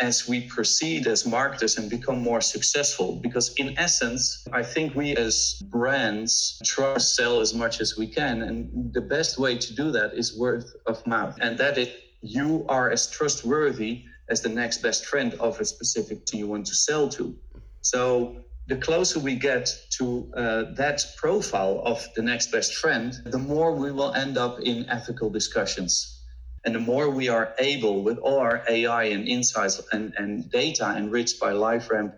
as 0.00 0.26
we 0.26 0.38
proceed 0.56 1.06
as 1.06 1.26
marketers 1.26 1.76
and 1.78 1.90
become 1.90 2.20
more 2.30 2.40
successful. 2.40 3.08
Because 3.26 3.46
in 3.62 3.68
essence, 3.78 4.46
I 4.60 4.62
think 4.62 4.94
we 4.94 5.14
as 5.26 5.60
brands 5.76 6.58
try 6.64 6.94
to 6.94 7.00
sell 7.00 7.40
as 7.40 7.52
much 7.52 7.82
as 7.84 7.98
we 7.98 8.06
can. 8.06 8.42
And 8.42 8.92
the 8.98 9.02
best 9.16 9.38
way 9.38 9.58
to 9.58 9.70
do 9.74 9.92
that 9.92 10.14
is 10.14 10.26
word 10.44 10.64
of 10.86 11.06
mouth. 11.06 11.36
And 11.42 11.58
that 11.58 11.74
that 11.74 11.78
is 11.84 11.90
you 12.24 12.64
are 12.68 12.90
as 12.90 13.10
trustworthy 13.10 14.04
as 14.28 14.40
the 14.40 14.48
next 14.48 14.82
best 14.82 15.06
friend 15.06 15.34
of 15.34 15.60
a 15.60 15.64
specific 15.64 16.28
thing 16.28 16.40
you 16.40 16.46
want 16.46 16.66
to 16.66 16.74
sell 16.74 17.08
to. 17.08 17.34
So 17.82 18.44
the 18.66 18.76
closer 18.76 19.20
we 19.20 19.34
get 19.34 19.70
to 19.98 20.32
uh, 20.36 20.64
that 20.76 21.04
profile 21.16 21.82
of 21.84 22.06
the 22.16 22.22
next 22.22 22.50
best 22.50 22.74
friend, 22.74 23.12
the 23.26 23.38
more 23.38 23.72
we 23.72 23.92
will 23.92 24.14
end 24.14 24.38
up 24.38 24.60
in 24.60 24.88
ethical 24.88 25.28
discussions. 25.28 26.22
And 26.64 26.74
the 26.74 26.80
more 26.80 27.10
we 27.10 27.28
are 27.28 27.54
able, 27.58 28.02
with 28.02 28.16
all 28.18 28.38
our 28.38 28.64
AI 28.66 29.04
and 29.04 29.28
insights 29.28 29.82
and, 29.92 30.14
and 30.16 30.50
data 30.50 30.94
enriched 30.96 31.38
by 31.38 31.52
LiveRamp 31.52 32.14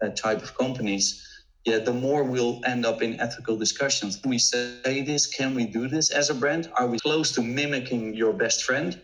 uh, 0.00 0.08
type 0.10 0.40
of 0.40 0.56
companies, 0.56 1.24
yeah, 1.64 1.78
the 1.78 1.92
more 1.92 2.22
we'll 2.22 2.60
end 2.64 2.86
up 2.86 3.02
in 3.02 3.18
ethical 3.18 3.56
discussions. 3.56 4.16
Can 4.16 4.30
we 4.30 4.38
say 4.38 5.02
this? 5.02 5.26
Can 5.26 5.54
we 5.54 5.66
do 5.66 5.88
this 5.88 6.10
as 6.10 6.30
a 6.30 6.34
brand? 6.34 6.70
Are 6.78 6.86
we 6.86 7.00
close 7.00 7.32
to 7.32 7.42
mimicking 7.42 8.14
your 8.14 8.32
best 8.32 8.62
friend? 8.62 9.00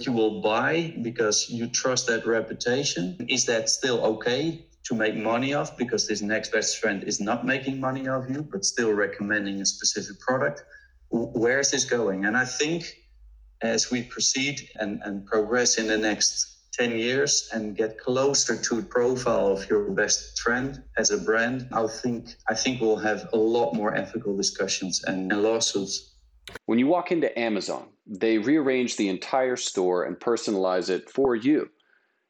You 0.00 0.12
will 0.12 0.40
buy 0.40 0.94
because 1.02 1.48
you 1.48 1.66
trust 1.66 2.06
that 2.08 2.26
reputation. 2.26 3.16
Is 3.28 3.46
that 3.46 3.68
still 3.68 4.04
okay 4.04 4.66
to 4.84 4.94
make 4.94 5.16
money 5.16 5.54
off 5.54 5.76
because 5.76 6.06
this 6.06 6.22
next 6.22 6.52
best 6.52 6.78
friend 6.78 7.04
is 7.04 7.20
not 7.20 7.46
making 7.46 7.80
money 7.80 8.08
off 8.08 8.24
you, 8.28 8.42
but 8.42 8.64
still 8.64 8.92
recommending 8.92 9.60
a 9.60 9.66
specific 9.66 10.20
product? 10.20 10.64
Where 11.10 11.60
is 11.60 11.70
this 11.70 11.84
going? 11.84 12.24
And 12.24 12.36
I 12.36 12.44
think 12.44 12.96
as 13.62 13.90
we 13.90 14.02
proceed 14.02 14.68
and, 14.76 15.00
and 15.04 15.26
progress 15.26 15.78
in 15.78 15.86
the 15.86 15.98
next 15.98 16.50
10 16.72 16.92
years 16.92 17.50
and 17.52 17.76
get 17.76 17.98
closer 17.98 18.56
to 18.56 18.76
the 18.76 18.82
profile 18.82 19.48
of 19.48 19.68
your 19.68 19.90
best 19.90 20.40
friend 20.40 20.82
as 20.96 21.10
a 21.10 21.18
brand, 21.18 21.68
I 21.72 21.86
think 21.86 22.36
I 22.48 22.54
think 22.54 22.80
we'll 22.80 22.96
have 22.96 23.28
a 23.32 23.36
lot 23.36 23.74
more 23.74 23.94
ethical 23.94 24.36
discussions 24.36 25.04
and 25.04 25.28
lawsuits. 25.30 26.09
When 26.66 26.78
you 26.78 26.86
walk 26.86 27.12
into 27.12 27.36
Amazon, 27.38 27.88
they 28.06 28.38
rearrange 28.38 28.96
the 28.96 29.08
entire 29.08 29.56
store 29.56 30.04
and 30.04 30.18
personalize 30.18 30.90
it 30.90 31.10
for 31.10 31.34
you. 31.34 31.70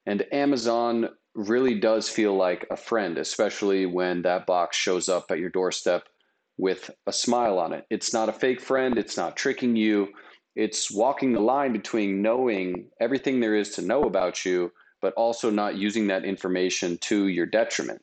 And 0.07 0.27
Amazon 0.33 1.11
really 1.35 1.79
does 1.79 2.09
feel 2.09 2.35
like 2.35 2.67
a 2.71 2.77
friend, 2.77 3.19
especially 3.19 3.87
when 3.87 4.23
that 4.23 4.47
box 4.47 4.77
shows 4.77 5.09
up 5.09 5.31
at 5.31 5.39
your 5.39 5.51
doorstep 5.51 6.09
with 6.57 6.91
a 7.07 7.13
smile 7.13 7.59
on 7.59 7.73
it. 7.73 7.87
It's 7.91 8.13
not 8.13 8.29
a 8.29 8.33
fake 8.33 8.61
friend, 8.61 8.99
it's 8.99 9.17
not 9.17 9.37
tricking 9.37 9.77
you. 9.77 10.09
It's 10.57 10.91
walking 10.91 11.33
the 11.33 11.41
line 11.41 11.73
between 11.73 12.23
knowing 12.23 12.91
everything 13.01 13.41
there 13.41 13.55
is 13.55 13.71
to 13.71 13.83
know 13.83 14.03
about 14.03 14.45
you, 14.45 14.73
but 15.01 15.15
also 15.15 15.51
not 15.51 15.77
using 15.77 16.09
that 16.09 16.25
information 16.25 16.99
to 17.03 17.29
your 17.29 17.47
detriment. 17.47 18.03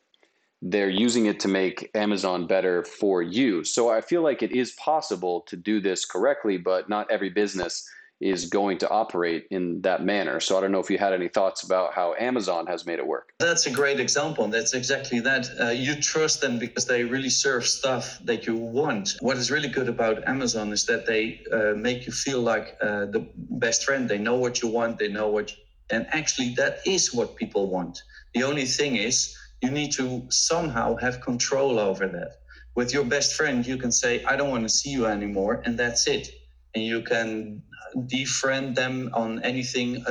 They're 0.60 0.90
using 0.90 1.26
it 1.26 1.40
to 1.40 1.48
make 1.48 1.90
Amazon 1.94 2.46
better 2.46 2.84
for 2.84 3.22
you. 3.22 3.62
So 3.64 3.90
I 3.90 4.00
feel 4.00 4.22
like 4.22 4.42
it 4.42 4.52
is 4.52 4.72
possible 4.72 5.42
to 5.42 5.56
do 5.56 5.80
this 5.80 6.04
correctly, 6.04 6.56
but 6.58 6.88
not 6.88 7.10
every 7.10 7.30
business 7.30 7.88
is 8.20 8.46
going 8.46 8.78
to 8.78 8.90
operate 8.90 9.46
in 9.50 9.80
that 9.82 10.04
manner. 10.04 10.40
So 10.40 10.58
I 10.58 10.60
don't 10.60 10.72
know 10.72 10.80
if 10.80 10.90
you 10.90 10.98
had 10.98 11.12
any 11.12 11.28
thoughts 11.28 11.62
about 11.62 11.94
how 11.94 12.14
Amazon 12.18 12.66
has 12.66 12.84
made 12.84 12.98
it 12.98 13.06
work. 13.06 13.32
That's 13.38 13.66
a 13.66 13.70
great 13.70 14.00
example. 14.00 14.48
That's 14.48 14.74
exactly 14.74 15.20
that. 15.20 15.48
Uh, 15.60 15.68
you 15.68 15.94
trust 15.94 16.40
them 16.40 16.58
because 16.58 16.86
they 16.86 17.04
really 17.04 17.30
serve 17.30 17.64
stuff 17.64 18.18
that 18.24 18.46
you 18.46 18.56
want. 18.56 19.16
What 19.20 19.36
is 19.36 19.50
really 19.50 19.68
good 19.68 19.88
about 19.88 20.26
Amazon 20.26 20.72
is 20.72 20.84
that 20.86 21.06
they 21.06 21.42
uh, 21.52 21.74
make 21.76 22.06
you 22.06 22.12
feel 22.12 22.40
like 22.40 22.76
uh, 22.82 23.06
the 23.06 23.24
best 23.36 23.84
friend. 23.84 24.08
They 24.08 24.18
know 24.18 24.34
what 24.34 24.62
you 24.62 24.68
want. 24.68 24.98
They 24.98 25.08
know 25.08 25.28
what, 25.28 25.52
you, 25.52 25.58
and 25.90 26.06
actually 26.10 26.54
that 26.54 26.80
is 26.84 27.14
what 27.14 27.36
people 27.36 27.70
want. 27.70 28.02
The 28.34 28.42
only 28.42 28.64
thing 28.64 28.96
is 28.96 29.36
you 29.62 29.70
need 29.70 29.92
to 29.92 30.26
somehow 30.30 30.96
have 30.96 31.20
control 31.20 31.78
over 31.78 32.06
that. 32.08 32.32
With 32.74 32.92
your 32.92 33.04
best 33.04 33.34
friend, 33.34 33.66
you 33.66 33.76
can 33.76 33.90
say, 33.92 34.22
"I 34.24 34.36
don't 34.36 34.50
want 34.50 34.64
to 34.64 34.68
see 34.68 34.90
you 34.90 35.06
anymore," 35.06 35.62
and 35.64 35.78
that's 35.78 36.06
it. 36.06 36.28
And 36.74 36.84
you 36.84 37.02
can 37.02 37.62
defriend 37.96 38.74
them 38.74 39.10
on 39.14 39.42
anything, 39.42 40.04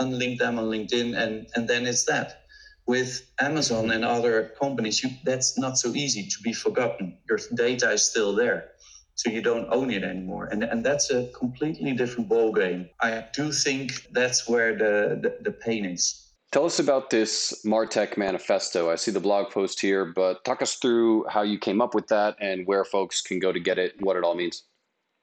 unlink 0.00 0.38
them 0.38 0.58
on 0.58 0.66
LinkedIn, 0.66 1.16
and, 1.16 1.46
and 1.54 1.68
then 1.68 1.86
it's 1.86 2.04
that. 2.04 2.42
With 2.86 3.22
Amazon 3.40 3.92
and 3.92 4.04
other 4.04 4.52
companies, 4.60 5.02
you, 5.02 5.10
that's 5.24 5.56
not 5.56 5.78
so 5.78 5.94
easy 5.94 6.24
to 6.28 6.42
be 6.42 6.52
forgotten. 6.52 7.18
Your 7.28 7.38
data 7.54 7.92
is 7.92 8.04
still 8.04 8.34
there, 8.34 8.72
so 9.14 9.30
you 9.30 9.40
don't 9.40 9.72
own 9.72 9.90
it 9.90 10.02
anymore, 10.02 10.48
and 10.50 10.64
and 10.64 10.84
that's 10.84 11.10
a 11.10 11.28
completely 11.38 11.92
different 11.92 12.28
ball 12.28 12.52
game. 12.52 12.90
I 13.00 13.24
do 13.32 13.52
think 13.52 14.08
that's 14.12 14.48
where 14.48 14.76
the, 14.76 15.20
the, 15.22 15.38
the 15.44 15.52
pain 15.52 15.84
is. 15.86 16.31
Tell 16.52 16.66
us 16.66 16.78
about 16.78 17.08
this 17.08 17.62
Martech 17.64 18.18
manifesto. 18.18 18.90
I 18.90 18.96
see 18.96 19.10
the 19.10 19.20
blog 19.20 19.50
post 19.50 19.80
here, 19.80 20.04
but 20.04 20.44
talk 20.44 20.60
us 20.60 20.74
through 20.74 21.24
how 21.26 21.40
you 21.40 21.58
came 21.58 21.80
up 21.80 21.94
with 21.94 22.08
that 22.08 22.36
and 22.42 22.66
where 22.66 22.84
folks 22.84 23.22
can 23.22 23.38
go 23.38 23.52
to 23.52 23.58
get 23.58 23.78
it, 23.78 23.94
what 24.00 24.16
it 24.16 24.22
all 24.22 24.34
means. 24.34 24.64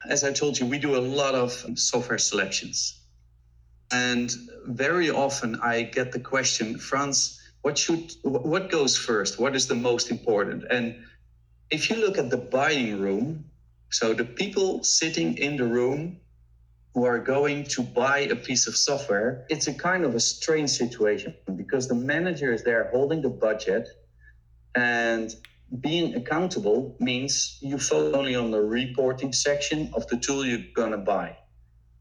As 0.09 0.23
I 0.23 0.33
told 0.33 0.57
you, 0.57 0.65
we 0.65 0.79
do 0.79 0.95
a 0.95 1.05
lot 1.21 1.35
of 1.35 1.51
software 1.75 2.17
selections. 2.17 2.99
And 3.91 4.33
very 4.65 5.11
often 5.11 5.59
I 5.61 5.83
get 5.83 6.11
the 6.11 6.19
question, 6.19 6.79
Frans, 6.79 7.39
what 7.61 7.77
should 7.77 8.11
what 8.23 8.71
goes 8.71 8.97
first? 8.97 9.39
What 9.39 9.55
is 9.55 9.67
the 9.67 9.75
most 9.75 10.09
important? 10.09 10.63
And 10.71 10.95
if 11.69 11.91
you 11.91 11.97
look 11.97 12.17
at 12.17 12.31
the 12.31 12.37
buying 12.37 12.99
room, 12.99 13.45
so 13.91 14.15
the 14.15 14.25
people 14.25 14.83
sitting 14.83 15.37
in 15.37 15.57
the 15.57 15.65
room 15.65 16.17
who 16.99 17.05
are 17.05 17.17
going 17.17 17.63
to 17.63 17.81
buy 17.81 18.19
a 18.19 18.35
piece 18.35 18.67
of 18.67 18.75
software, 18.75 19.45
it's 19.47 19.67
a 19.67 19.73
kind 19.73 20.03
of 20.03 20.15
a 20.15 20.19
strange 20.19 20.69
situation 20.69 21.33
because 21.55 21.87
the 21.87 21.95
manager 21.95 22.51
is 22.51 22.61
there 22.65 22.89
holding 22.91 23.21
the 23.21 23.29
budget 23.29 23.87
and 24.75 25.33
being 25.79 26.15
accountable 26.15 26.97
means 26.99 27.57
you 27.61 27.77
focus 27.77 28.13
only 28.13 28.35
on 28.35 28.51
the 28.51 28.61
reporting 28.61 29.31
section 29.31 29.89
of 29.93 30.05
the 30.07 30.17
tool 30.17 30.45
you're 30.45 30.67
going 30.75 30.91
to 30.91 30.97
buy, 30.97 31.37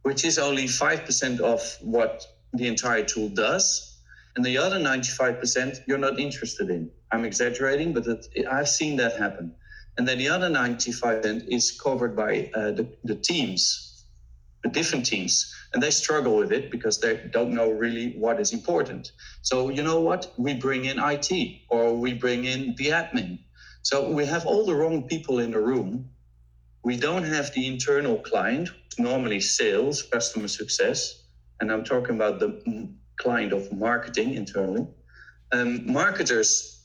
which 0.03 0.25
is 0.25 0.37
only 0.37 0.65
5% 0.65 1.39
of 1.39 1.61
what 1.81 2.27
the 2.55 2.67
entire 2.67 3.05
tool 3.05 3.29
does. 3.29 4.01
And 4.35 4.45
the 4.45 4.59
other 4.59 4.81
95% 4.81 5.79
you're 5.87 6.05
not 6.09 6.19
interested 6.19 6.71
in. 6.71 6.91
I'm 7.13 7.25
exaggerating, 7.25 7.93
but 7.93 8.05
it, 8.09 8.47
I've 8.51 8.69
seen 8.69 8.97
that 8.97 9.17
happen. 9.17 9.55
And 9.97 10.09
then 10.09 10.19
the 10.19 10.29
other 10.29 10.51
95% 10.51 11.47
is 11.47 11.71
covered 11.81 12.17
by 12.17 12.51
uh, 12.53 12.73
the, 12.73 12.89
the 13.05 13.15
teams, 13.15 13.88
different 14.73 15.07
teams. 15.07 15.55
And 15.73 15.83
they 15.83 15.91
struggle 15.91 16.37
with 16.37 16.53
it 16.53 16.71
because 16.71 17.01
they 17.01 17.29
don't 17.33 17.51
know 17.51 17.71
really 17.71 18.15
what 18.19 18.41
is 18.41 18.53
important. 18.53 19.13
So, 19.43 19.69
you 19.69 19.83
know 19.83 20.01
what? 20.01 20.33
We 20.37 20.55
bring 20.55 20.87
in 20.87 20.99
IT 20.99 21.31
or 21.69 21.95
we 21.95 22.15
bring 22.15 22.45
in 22.45 22.75
the 22.77 22.87
admin 22.87 23.39
so 23.83 24.11
we 24.11 24.27
have 24.27 24.45
all 24.45 24.67
the 24.67 24.75
wrong 24.75 25.09
people 25.09 25.39
in 25.39 25.53
the 25.53 25.61
room. 25.61 26.11
We 26.85 26.99
don't 26.99 27.25
have 27.25 27.53
the 27.55 27.67
internal 27.67 28.19
client, 28.19 28.69
normally 28.99 29.41
sales, 29.41 30.03
customer 30.03 30.49
success, 30.49 31.23
and 31.61 31.73
I'm 31.73 31.85
talking 31.85 32.15
about 32.15 32.39
the 32.39 32.91
client 33.17 33.53
of 33.53 33.73
marketing 33.73 34.35
internally. 34.35 34.87
Um, 35.53 35.91
marketers 35.91 36.85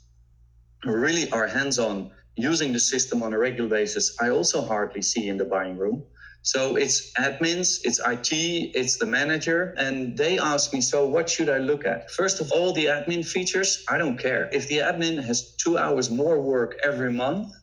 really 0.86 1.30
are 1.32 1.48
hands 1.48 1.78
on 1.78 2.12
using 2.36 2.72
the 2.72 2.80
system 2.80 3.22
on 3.22 3.34
a 3.34 3.38
regular 3.38 3.70
basis. 3.70 4.16
I 4.22 4.30
also 4.30 4.62
hardly 4.62 5.02
see 5.02 5.28
in 5.28 5.38
the 5.38 5.46
buying 5.46 5.78
room. 5.78 6.04
So 6.44 6.76
it's 6.76 7.14
admins, 7.14 7.80
it's 7.86 8.00
IT, 8.06 8.34
it's 8.76 8.98
the 8.98 9.06
manager. 9.06 9.74
And 9.78 10.18
they 10.18 10.38
ask 10.38 10.74
me, 10.74 10.82
so 10.82 11.08
what 11.08 11.30
should 11.30 11.50
I 11.50 11.58
look 11.58 11.86
at? 11.86 12.12
First 12.12 12.42
of 12.42 12.52
all, 12.52 12.74
the 12.74 12.86
admin 12.86 13.26
features, 13.26 13.86
I 13.90 13.98
don't 13.98 14.18
care. 14.18 14.50
If 14.52 14.68
the 14.68 14.80
admin 14.80 15.24
has 15.24 15.56
two 15.56 15.78
hours 15.78 16.12
more 16.12 16.42
work 16.42 16.78
every 16.84 17.14
month, 17.14 17.54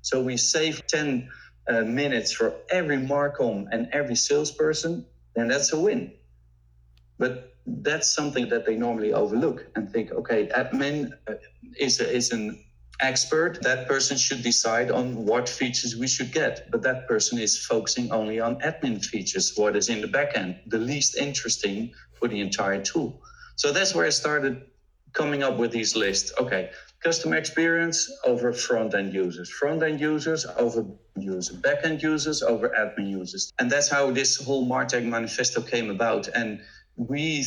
so 0.00 0.22
we 0.22 0.38
save 0.38 0.86
10 0.86 1.28
uh, 1.68 1.82
minutes 1.82 2.32
for 2.32 2.54
every 2.70 2.96
Marcom 2.96 3.66
and 3.72 3.88
every 3.92 4.16
salesperson, 4.16 5.04
then 5.36 5.48
that's 5.48 5.74
a 5.74 5.78
win. 5.78 6.10
But 7.18 7.52
that's 7.66 8.10
something 8.10 8.48
that 8.48 8.64
they 8.64 8.74
normally 8.74 9.12
overlook 9.12 9.66
and 9.76 9.92
think, 9.92 10.12
okay, 10.12 10.46
admin 10.48 11.10
uh, 11.28 11.34
is, 11.78 12.00
a, 12.00 12.10
is 12.10 12.32
an 12.32 12.64
expert, 13.00 13.62
that 13.62 13.88
person 13.88 14.16
should 14.16 14.42
decide 14.42 14.90
on 14.90 15.24
what 15.24 15.48
features 15.48 15.96
we 15.96 16.06
should 16.06 16.32
get. 16.32 16.70
But 16.70 16.82
that 16.82 17.08
person 17.08 17.38
is 17.38 17.58
focusing 17.58 18.10
only 18.12 18.40
on 18.40 18.60
admin 18.60 19.04
features, 19.04 19.52
what 19.56 19.76
is 19.76 19.88
in 19.88 20.00
the 20.00 20.08
backend, 20.08 20.60
the 20.66 20.78
least 20.78 21.16
interesting 21.16 21.92
for 22.18 22.28
the 22.28 22.40
entire 22.40 22.82
tool. 22.82 23.22
So 23.56 23.72
that's 23.72 23.94
where 23.94 24.06
I 24.06 24.10
started 24.10 24.62
coming 25.12 25.42
up 25.42 25.56
with 25.58 25.72
these 25.72 25.96
lists. 25.96 26.32
Okay, 26.38 26.70
customer 27.02 27.36
experience 27.36 28.10
over 28.24 28.52
front 28.52 28.94
end 28.94 29.12
users, 29.12 29.50
front 29.50 29.82
end 29.82 30.00
users 30.00 30.46
over 30.56 30.84
user, 31.16 31.54
back 31.54 31.78
end 31.84 32.02
users 32.02 32.42
over 32.42 32.68
admin 32.70 33.10
users. 33.10 33.52
And 33.58 33.70
that's 33.70 33.88
how 33.88 34.10
this 34.10 34.36
whole 34.36 34.66
Martech 34.68 35.04
manifesto 35.04 35.60
came 35.60 35.90
about. 35.90 36.28
And 36.28 36.60
we 36.96 37.44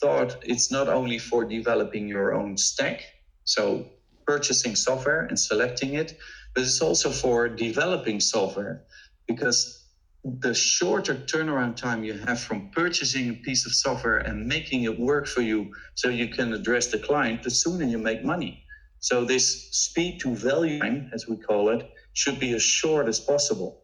thought 0.00 0.36
it's 0.42 0.70
not 0.70 0.88
only 0.88 1.18
for 1.18 1.44
developing 1.44 2.08
your 2.08 2.34
own 2.34 2.56
stack. 2.56 3.02
So 3.44 3.86
purchasing 4.26 4.76
software 4.76 5.22
and 5.26 5.38
selecting 5.38 5.94
it, 5.94 6.18
but 6.54 6.62
it's 6.62 6.80
also 6.80 7.10
for 7.10 7.48
developing 7.48 8.20
software 8.20 8.84
because 9.26 9.84
the 10.24 10.54
shorter 10.54 11.14
turnaround 11.14 11.76
time 11.76 12.02
you 12.02 12.14
have 12.14 12.40
from 12.40 12.70
purchasing 12.70 13.30
a 13.30 13.34
piece 13.34 13.66
of 13.66 13.72
software 13.72 14.18
and 14.18 14.46
making 14.46 14.84
it 14.84 14.98
work 14.98 15.26
for 15.26 15.42
you 15.42 15.70
so 15.94 16.08
you 16.08 16.28
can 16.28 16.52
address 16.52 16.86
the 16.86 16.98
client, 16.98 17.42
the 17.42 17.50
sooner 17.50 17.84
you 17.84 17.98
make 17.98 18.24
money. 18.24 18.64
So, 19.00 19.24
this 19.26 19.68
speed 19.72 20.20
to 20.20 20.34
value 20.34 20.80
time, 20.80 21.10
as 21.12 21.28
we 21.28 21.36
call 21.36 21.68
it, 21.68 21.90
should 22.14 22.40
be 22.40 22.54
as 22.54 22.62
short 22.62 23.06
as 23.06 23.20
possible. 23.20 23.82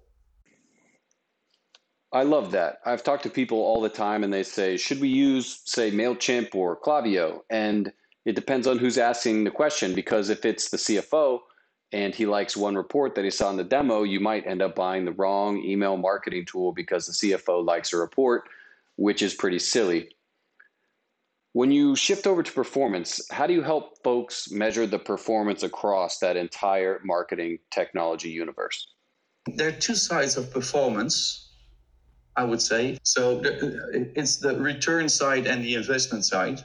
I 2.12 2.23
love 2.23 2.52
that. 2.52 2.78
I've 2.87 3.04
talked 3.04 3.23
to 3.25 3.30
people 3.30 3.59
all 3.59 3.80
the 3.80 3.90
time 3.90 4.25
and 4.25 4.32
they 4.32 4.42
say, 4.42 4.76
should 4.76 5.00
we 5.00 5.09
use, 5.09 5.61
say, 5.66 5.92
MailChimp 5.92 6.54
or 6.54 6.80
Klaviyo? 6.80 7.40
And 7.50 7.92
it 8.30 8.37
depends 8.37 8.68
on 8.68 8.78
who's 8.78 8.96
asking 8.96 9.42
the 9.42 9.50
question 9.50 9.92
because 9.92 10.30
if 10.30 10.44
it's 10.44 10.70
the 10.70 10.76
CFO 10.76 11.40
and 11.90 12.14
he 12.14 12.26
likes 12.26 12.56
one 12.56 12.76
report 12.76 13.16
that 13.16 13.25
he 13.25 13.30
saw 13.30 13.50
in 13.50 13.56
the 13.56 13.64
demo, 13.64 14.04
you 14.04 14.20
might 14.20 14.46
end 14.46 14.62
up 14.62 14.76
buying 14.76 15.04
the 15.04 15.10
wrong 15.10 15.60
email 15.64 15.96
marketing 15.96 16.46
tool 16.46 16.70
because 16.70 17.06
the 17.06 17.12
CFO 17.12 17.64
likes 17.66 17.92
a 17.92 17.96
report, 17.96 18.44
which 18.94 19.20
is 19.20 19.34
pretty 19.34 19.58
silly. 19.58 20.10
When 21.54 21.72
you 21.72 21.96
shift 21.96 22.28
over 22.28 22.44
to 22.44 22.52
performance, 22.52 23.20
how 23.32 23.49
do 23.49 23.52
you 23.52 23.62
help 23.62 24.00
folks 24.04 24.49
measure 24.52 24.87
the 24.87 25.00
performance 25.00 25.64
across 25.64 26.20
that 26.20 26.37
entire 26.37 27.00
marketing 27.04 27.58
technology 27.72 28.30
universe? 28.30 28.94
There 29.46 29.66
are 29.66 29.72
two 29.72 29.96
sides 29.96 30.37
of 30.37 30.52
performance, 30.52 31.49
I 32.37 32.44
would 32.44 32.62
say. 32.62 32.96
So 33.02 33.40
it's 33.42 34.37
the 34.37 34.56
return 34.56 35.08
side 35.08 35.49
and 35.49 35.64
the 35.64 35.75
investment 35.75 36.25
side. 36.25 36.64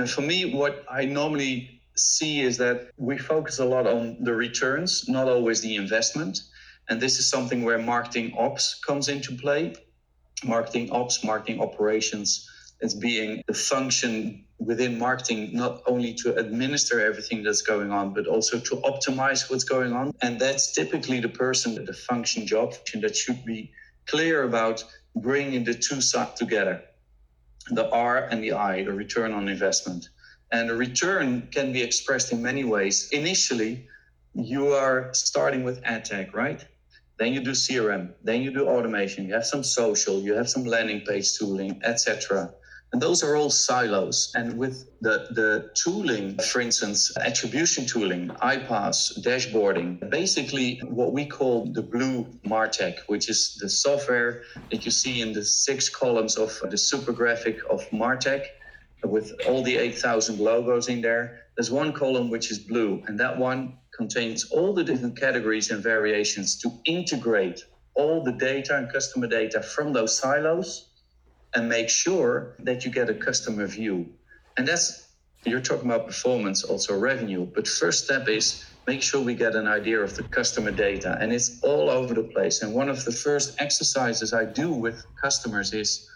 And 0.00 0.08
for 0.08 0.22
me, 0.22 0.54
what 0.54 0.82
I 0.90 1.04
normally 1.04 1.82
see 1.94 2.40
is 2.40 2.56
that 2.56 2.88
we 2.96 3.18
focus 3.18 3.58
a 3.58 3.66
lot 3.66 3.86
on 3.86 4.16
the 4.24 4.32
returns, 4.32 5.06
not 5.10 5.28
always 5.28 5.60
the 5.60 5.76
investment. 5.76 6.40
And 6.88 6.98
this 6.98 7.18
is 7.18 7.28
something 7.28 7.64
where 7.64 7.78
marketing 7.78 8.32
ops 8.38 8.80
comes 8.82 9.10
into 9.10 9.34
play. 9.34 9.74
Marketing 10.42 10.90
ops, 10.90 11.22
marketing 11.22 11.60
operations, 11.60 12.48
as 12.80 12.94
being 12.94 13.42
the 13.46 13.52
function 13.52 14.46
within 14.58 14.98
marketing, 14.98 15.50
not 15.52 15.82
only 15.86 16.14
to 16.14 16.34
administer 16.34 17.04
everything 17.04 17.42
that's 17.42 17.60
going 17.60 17.90
on, 17.92 18.14
but 18.14 18.26
also 18.26 18.58
to 18.58 18.76
optimize 18.76 19.50
what's 19.50 19.64
going 19.64 19.92
on. 19.92 20.14
And 20.22 20.40
that's 20.40 20.72
typically 20.72 21.20
the 21.20 21.28
person, 21.28 21.84
the 21.84 21.92
function 21.92 22.46
job 22.46 22.72
that 22.94 23.14
should 23.14 23.44
be 23.44 23.70
clear 24.06 24.44
about 24.44 24.82
bringing 25.14 25.62
the 25.64 25.74
two 25.74 26.00
sides 26.00 26.38
together 26.38 26.84
the 27.68 27.90
R 27.90 28.24
and 28.30 28.42
the 28.42 28.52
I, 28.52 28.84
the 28.84 28.92
return 28.92 29.32
on 29.32 29.48
investment. 29.48 30.08
And 30.52 30.70
a 30.70 30.74
return 30.74 31.48
can 31.52 31.72
be 31.72 31.82
expressed 31.82 32.32
in 32.32 32.42
many 32.42 32.64
ways. 32.64 33.08
Initially, 33.12 33.86
you 34.34 34.68
are 34.68 35.12
starting 35.12 35.62
with 35.64 35.80
ad 35.84 36.04
tech, 36.04 36.34
right? 36.34 36.64
Then 37.18 37.32
you 37.32 37.40
do 37.40 37.50
CRM, 37.50 38.14
then 38.24 38.42
you 38.42 38.50
do 38.50 38.66
automation, 38.66 39.26
you 39.26 39.34
have 39.34 39.44
some 39.44 39.62
social, 39.62 40.20
you 40.20 40.34
have 40.34 40.48
some 40.48 40.64
landing 40.64 41.02
page 41.02 41.36
tooling, 41.36 41.80
etc. 41.84 42.54
And 42.92 43.00
those 43.00 43.22
are 43.22 43.36
all 43.36 43.50
silos. 43.50 44.32
And 44.34 44.58
with 44.58 44.90
the, 45.00 45.28
the 45.30 45.70
tooling, 45.74 46.36
for 46.38 46.60
instance, 46.60 47.16
attribution 47.18 47.86
tooling, 47.86 48.28
iPaaS, 48.42 49.22
dashboarding, 49.22 50.10
basically 50.10 50.80
what 50.88 51.12
we 51.12 51.24
call 51.24 51.66
the 51.72 51.82
blue 51.82 52.26
Martech, 52.44 52.98
which 53.06 53.28
is 53.30 53.56
the 53.60 53.68
software 53.68 54.42
that 54.72 54.84
you 54.84 54.90
see 54.90 55.20
in 55.20 55.32
the 55.32 55.44
six 55.44 55.88
columns 55.88 56.36
of 56.36 56.58
the 56.68 56.76
super 56.76 57.12
graphic 57.12 57.58
of 57.70 57.88
Martech 57.90 58.46
with 59.04 59.32
all 59.46 59.62
the 59.62 59.76
8,000 59.76 60.40
logos 60.40 60.88
in 60.88 61.00
there. 61.00 61.42
There's 61.56 61.70
one 61.70 61.92
column 61.92 62.28
which 62.28 62.50
is 62.50 62.58
blue, 62.58 63.02
and 63.06 63.18
that 63.20 63.38
one 63.38 63.78
contains 63.96 64.50
all 64.50 64.74
the 64.74 64.84
different 64.84 65.18
categories 65.18 65.70
and 65.70 65.82
variations 65.82 66.56
to 66.56 66.70
integrate 66.86 67.64
all 67.94 68.22
the 68.24 68.32
data 68.32 68.76
and 68.76 68.92
customer 68.92 69.26
data 69.26 69.62
from 69.62 69.92
those 69.92 70.16
silos 70.16 70.89
and 71.54 71.68
make 71.68 71.88
sure 71.88 72.54
that 72.60 72.84
you 72.84 72.90
get 72.90 73.08
a 73.10 73.14
customer 73.14 73.66
view. 73.66 74.06
And 74.56 74.66
that's, 74.66 75.08
you're 75.44 75.60
talking 75.60 75.90
about 75.90 76.06
performance, 76.06 76.64
also 76.64 76.98
revenue. 76.98 77.46
But 77.46 77.66
first 77.66 78.04
step 78.04 78.28
is 78.28 78.64
make 78.86 79.02
sure 79.02 79.20
we 79.20 79.34
get 79.34 79.54
an 79.54 79.66
idea 79.66 80.00
of 80.00 80.16
the 80.16 80.22
customer 80.24 80.70
data. 80.70 81.18
And 81.20 81.32
it's 81.32 81.60
all 81.62 81.90
over 81.90 82.14
the 82.14 82.24
place. 82.24 82.62
And 82.62 82.74
one 82.74 82.88
of 82.88 83.04
the 83.04 83.12
first 83.12 83.60
exercises 83.60 84.32
I 84.32 84.44
do 84.44 84.70
with 84.70 85.04
customers 85.20 85.72
is 85.72 86.08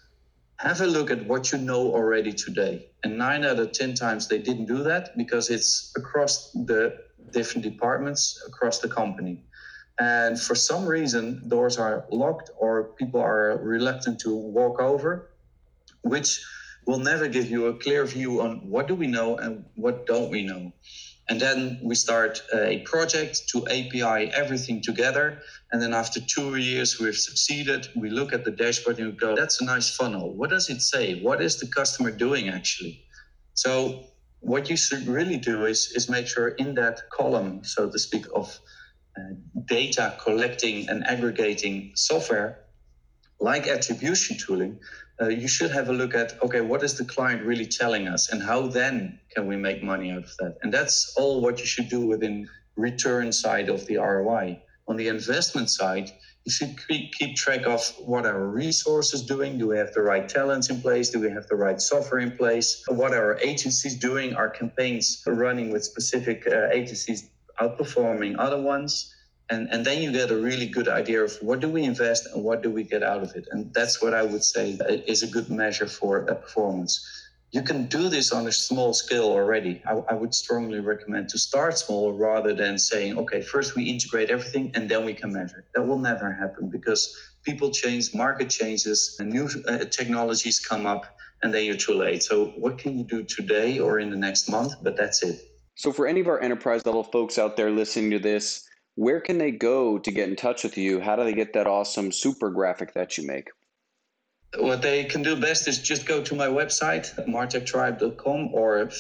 have 0.59 0.81
a 0.81 0.87
look 0.87 1.11
at 1.11 1.27
what 1.27 1.53
you 1.53 1.59
know 1.59 1.93
already 1.93 2.33
today. 2.33 2.87
And 3.03 3.19
nine 3.19 3.45
out 3.45 3.59
of 3.59 3.73
10 3.73 3.95
times 3.95 4.29
they 4.29 4.39
didn't 4.39 4.67
do 4.67 4.83
that 4.85 5.17
because 5.17 5.51
it's 5.51 5.93
across 5.97 6.53
the 6.53 6.99
different 7.31 7.65
departments 7.65 8.43
across 8.47 8.79
the 8.79 8.89
company. 8.89 9.43
And 9.99 10.41
for 10.41 10.55
some 10.55 10.87
reason, 10.87 11.49
doors 11.49 11.79
are 11.79 12.07
locked 12.11 12.51
or 12.59 12.95
people 12.99 13.21
are 13.21 13.59
reluctant 13.63 14.19
to 14.21 14.35
walk 14.35 14.81
over, 14.81 15.31
which 16.03 16.45
will 16.87 16.99
never 16.99 17.29
give 17.29 17.51
you 17.51 17.67
a 17.67 17.75
clear 17.75 18.05
view 18.05 18.43
on 18.43 18.69
what 18.69 18.89
do 18.89 18.95
we 18.95 19.07
know 19.07 19.37
and 19.37 19.65
what 19.75 20.07
don't 20.07 20.31
we 20.31 20.45
know. 20.45 20.73
And 21.29 21.41
then 21.41 21.81
we 21.83 21.95
start 21.95 22.43
a 22.53 22.81
project 22.81 23.49
to 23.49 23.67
API 23.69 24.31
everything 24.35 24.83
together. 24.83 25.41
And 25.73 25.81
then 25.81 25.95
after 25.95 26.21
two 26.21 26.57
years, 26.57 27.01
we've 27.01 27.17
succeeded. 27.17 27.89
We 27.97 28.11
look 28.11 28.35
at 28.35 28.45
the 28.45 28.51
dashboard 28.51 28.99
and 28.99 29.13
we 29.13 29.13
go, 29.13 29.35
that's 29.35 29.61
a 29.63 29.65
nice 29.65 29.97
funnel. 29.97 30.35
What 30.35 30.51
does 30.51 30.69
it 30.69 30.83
say? 30.83 31.23
What 31.23 31.41
is 31.41 31.59
the 31.59 31.67
customer 31.67 32.11
doing 32.11 32.51
actually? 32.51 33.05
So 33.55 34.05
what 34.41 34.69
you 34.69 34.77
should 34.77 35.07
really 35.07 35.39
do 35.39 35.65
is, 35.65 35.93
is 35.95 36.11
make 36.11 36.27
sure 36.27 36.49
in 36.49 36.75
that 36.75 37.09
column, 37.11 37.65
so 37.65 37.89
to 37.89 37.99
speak, 37.99 38.27
of 38.35 38.49
uh, 38.49 38.75
data 39.67 40.15
collecting 40.23 40.89
and 40.89 41.07
aggregating 41.07 41.93
software, 41.95 42.65
like 43.41 43.67
attribution 43.67 44.37
tooling, 44.37 44.79
uh, 45.21 45.29
you 45.29 45.49
should 45.49 45.71
have 45.71 45.89
a 45.89 45.93
look 45.93 46.15
at 46.15 46.43
okay, 46.43 46.61
what 46.61 46.83
is 46.83 46.99
the 46.99 47.05
client 47.05 47.45
really 47.45 47.67
telling 47.67 48.09
us, 48.09 48.33
and 48.33 48.43
how 48.43 48.67
then 48.67 49.19
can 49.35 49.47
we 49.47 49.57
make 49.57 49.83
money 49.83 50.11
out 50.11 50.25
of 50.25 50.37
that? 50.39 50.57
And 50.63 50.73
that's 50.73 51.15
all 51.17 51.41
what 51.41 51.61
you 51.61 51.67
should 51.67 51.89
do 51.89 52.07
within 52.07 52.49
return 52.77 53.33
side 53.33 53.69
of 53.69 53.87
the 53.87 53.97
ROI. 53.97 54.61
On 54.89 54.97
the 54.97 55.09
investment 55.09 55.71
side, 55.71 56.11
you 56.45 56.53
should 56.53 56.77
keep 56.89 57.37
track 57.37 57.65
of 57.67 57.87
what 58.05 58.27
our 58.27 58.45
resources 58.47 59.23
doing. 59.23 59.57
Do 59.57 59.69
we 59.69 59.79
have 59.79 59.95
the 59.95 60.03
right 60.03 60.29
talents 60.29 60.69
in 60.69 60.81
place? 60.83 61.09
Do 61.09 61.21
we 61.21 61.31
have 61.31 61.47
the 61.47 61.57
right 61.57 61.81
software 61.81 62.21
in 62.21 62.37
place? 62.37 62.83
What 62.89 63.13
are 63.13 63.33
our 63.33 63.39
agencies 63.39 63.97
doing? 63.97 64.35
Are 64.35 64.51
campaigns 64.51 65.23
running 65.27 65.71
with 65.71 65.85
specific 65.85 66.47
uh, 66.47 66.69
agencies 66.71 67.31
outperforming 67.61 68.37
other 68.39 68.61
ones. 68.61 69.15
And 69.51 69.69
and 69.71 69.85
then 69.85 70.01
you 70.03 70.11
get 70.11 70.31
a 70.31 70.37
really 70.37 70.67
good 70.67 70.89
idea 70.89 71.23
of 71.23 71.37
what 71.43 71.61
do 71.61 71.69
we 71.69 71.85
invest 71.85 72.27
and 72.33 72.43
what 72.43 72.63
do 72.63 72.71
we 72.71 72.83
get 72.83 73.03
out 73.03 73.23
of 73.23 73.35
it. 73.37 73.47
And 73.51 73.73
that's 73.75 74.01
what 74.01 74.15
i 74.15 74.23
would 74.23 74.45
say 74.45 74.79
is 75.07 75.23
a 75.23 75.27
good 75.27 75.51
measure 75.51 75.87
for 75.87 76.13
a 76.19 76.35
performance. 76.35 76.95
You 77.51 77.63
can 77.63 77.87
do 77.87 78.09
this 78.09 78.33
on 78.33 78.49
a 78.49 78.53
small 78.53 78.95
scale 78.95 79.27
already. 79.27 79.81
I, 79.87 79.93
I 80.13 80.15
would 80.15 80.35
strongly 80.35 80.81
recommend 80.81 81.29
to 81.29 81.39
start 81.39 81.79
small 81.79 82.13
rather 82.13 82.53
than 82.55 82.79
saying 82.79 83.19
okay 83.19 83.43
first 83.43 83.77
we 83.77 83.85
integrate 83.85 84.31
everything 84.31 84.73
and 84.75 84.89
then 84.89 85.05
we 85.05 85.13
can 85.13 85.31
measure. 85.33 85.65
That 85.75 85.83
will 85.87 85.99
never 86.11 86.33
happen 86.33 86.71
because 86.71 87.15
people 87.45 87.71
change 87.71 88.15
market 88.15 88.49
changes 88.49 89.17
and 89.21 89.31
new 89.31 89.47
uh, 89.69 89.85
technologies 89.99 90.59
come 90.59 90.87
up 90.87 91.05
and 91.43 91.53
then 91.53 91.67
you're 91.67 91.85
too 91.89 91.95
late. 91.95 92.23
So 92.23 92.47
what 92.63 92.79
can 92.79 92.97
you 92.99 93.05
do 93.05 93.23
today 93.23 93.79
or 93.79 94.01
in 94.01 94.09
the 94.09 94.17
next 94.17 94.49
month? 94.49 94.73
But 94.83 94.97
that's 94.97 95.23
it 95.23 95.54
so, 95.75 95.93
for 95.93 96.07
any 96.07 96.21
of 96.21 96.29
our 96.29 96.41
enterprise 96.41 96.87
level 96.87 97.03
folks 97.03 97.39
out 97.39 97.57
there 97.57 97.71
listening 97.71 98.11
to 98.13 98.19
this, 98.19 98.69
where 98.95 99.21
can 99.21 99.39
they 99.39 99.51
go 99.51 99.99
to 99.99 100.11
get 100.13 100.29
in 100.29 100.37
touch 100.37 100.63
with 100.63 100.79
you? 100.79 101.01
How 101.01 101.17
do 101.17 101.25
they 101.25 101.35
get 101.35 101.53
that 101.55 101.67
awesome 101.67 102.13
super 102.13 102.51
graphic 102.51 102.95
that 102.95 103.19
you 103.19 103.27
make? 103.27 103.49
What 104.59 104.83
they 104.83 105.05
can 105.05 105.23
do 105.23 105.37
best 105.37 105.67
is 105.69 105.79
just 105.79 106.07
go 106.07 106.23
to 106.23 106.35
my 106.35 106.47
website, 106.47 107.15
martechtribe.com, 107.27 108.51
or 108.53 108.91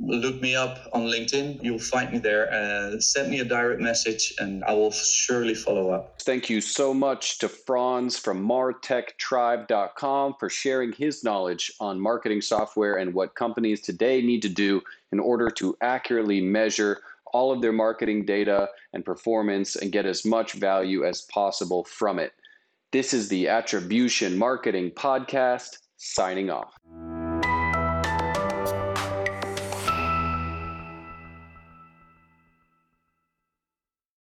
look 0.00 0.40
me 0.40 0.56
up 0.56 0.78
on 0.92 1.02
LinkedIn. 1.02 1.62
You'll 1.62 1.78
find 1.78 2.12
me 2.12 2.18
there. 2.18 2.52
Uh, 2.52 2.98
send 3.00 3.30
me 3.30 3.40
a 3.40 3.44
direct 3.44 3.80
message 3.80 4.34
and 4.38 4.64
I 4.64 4.72
will 4.72 4.90
surely 4.90 5.54
follow 5.54 5.90
up. 5.90 6.20
Thank 6.22 6.50
you 6.50 6.60
so 6.60 6.92
much 6.92 7.38
to 7.38 7.48
frans 7.48 8.18
from 8.18 8.46
martechtribe.com 8.46 10.34
for 10.38 10.50
sharing 10.50 10.92
his 10.92 11.22
knowledge 11.22 11.72
on 11.80 12.00
marketing 12.00 12.40
software 12.40 12.96
and 12.96 13.14
what 13.14 13.34
companies 13.34 13.80
today 13.80 14.22
need 14.22 14.42
to 14.42 14.48
do 14.48 14.82
in 15.12 15.20
order 15.20 15.50
to 15.50 15.76
accurately 15.80 16.40
measure 16.40 17.00
all 17.32 17.52
of 17.52 17.60
their 17.60 17.72
marketing 17.72 18.24
data 18.24 18.68
and 18.92 19.04
performance 19.04 19.76
and 19.76 19.92
get 19.92 20.06
as 20.06 20.24
much 20.24 20.52
value 20.52 21.04
as 21.04 21.22
possible 21.22 21.84
from 21.84 22.18
it. 22.18 22.32
This 22.94 23.12
is 23.12 23.28
the 23.28 23.48
Attribution 23.48 24.38
Marketing 24.38 24.92
Podcast, 24.92 25.78
signing 25.96 26.48
off. 26.48 26.72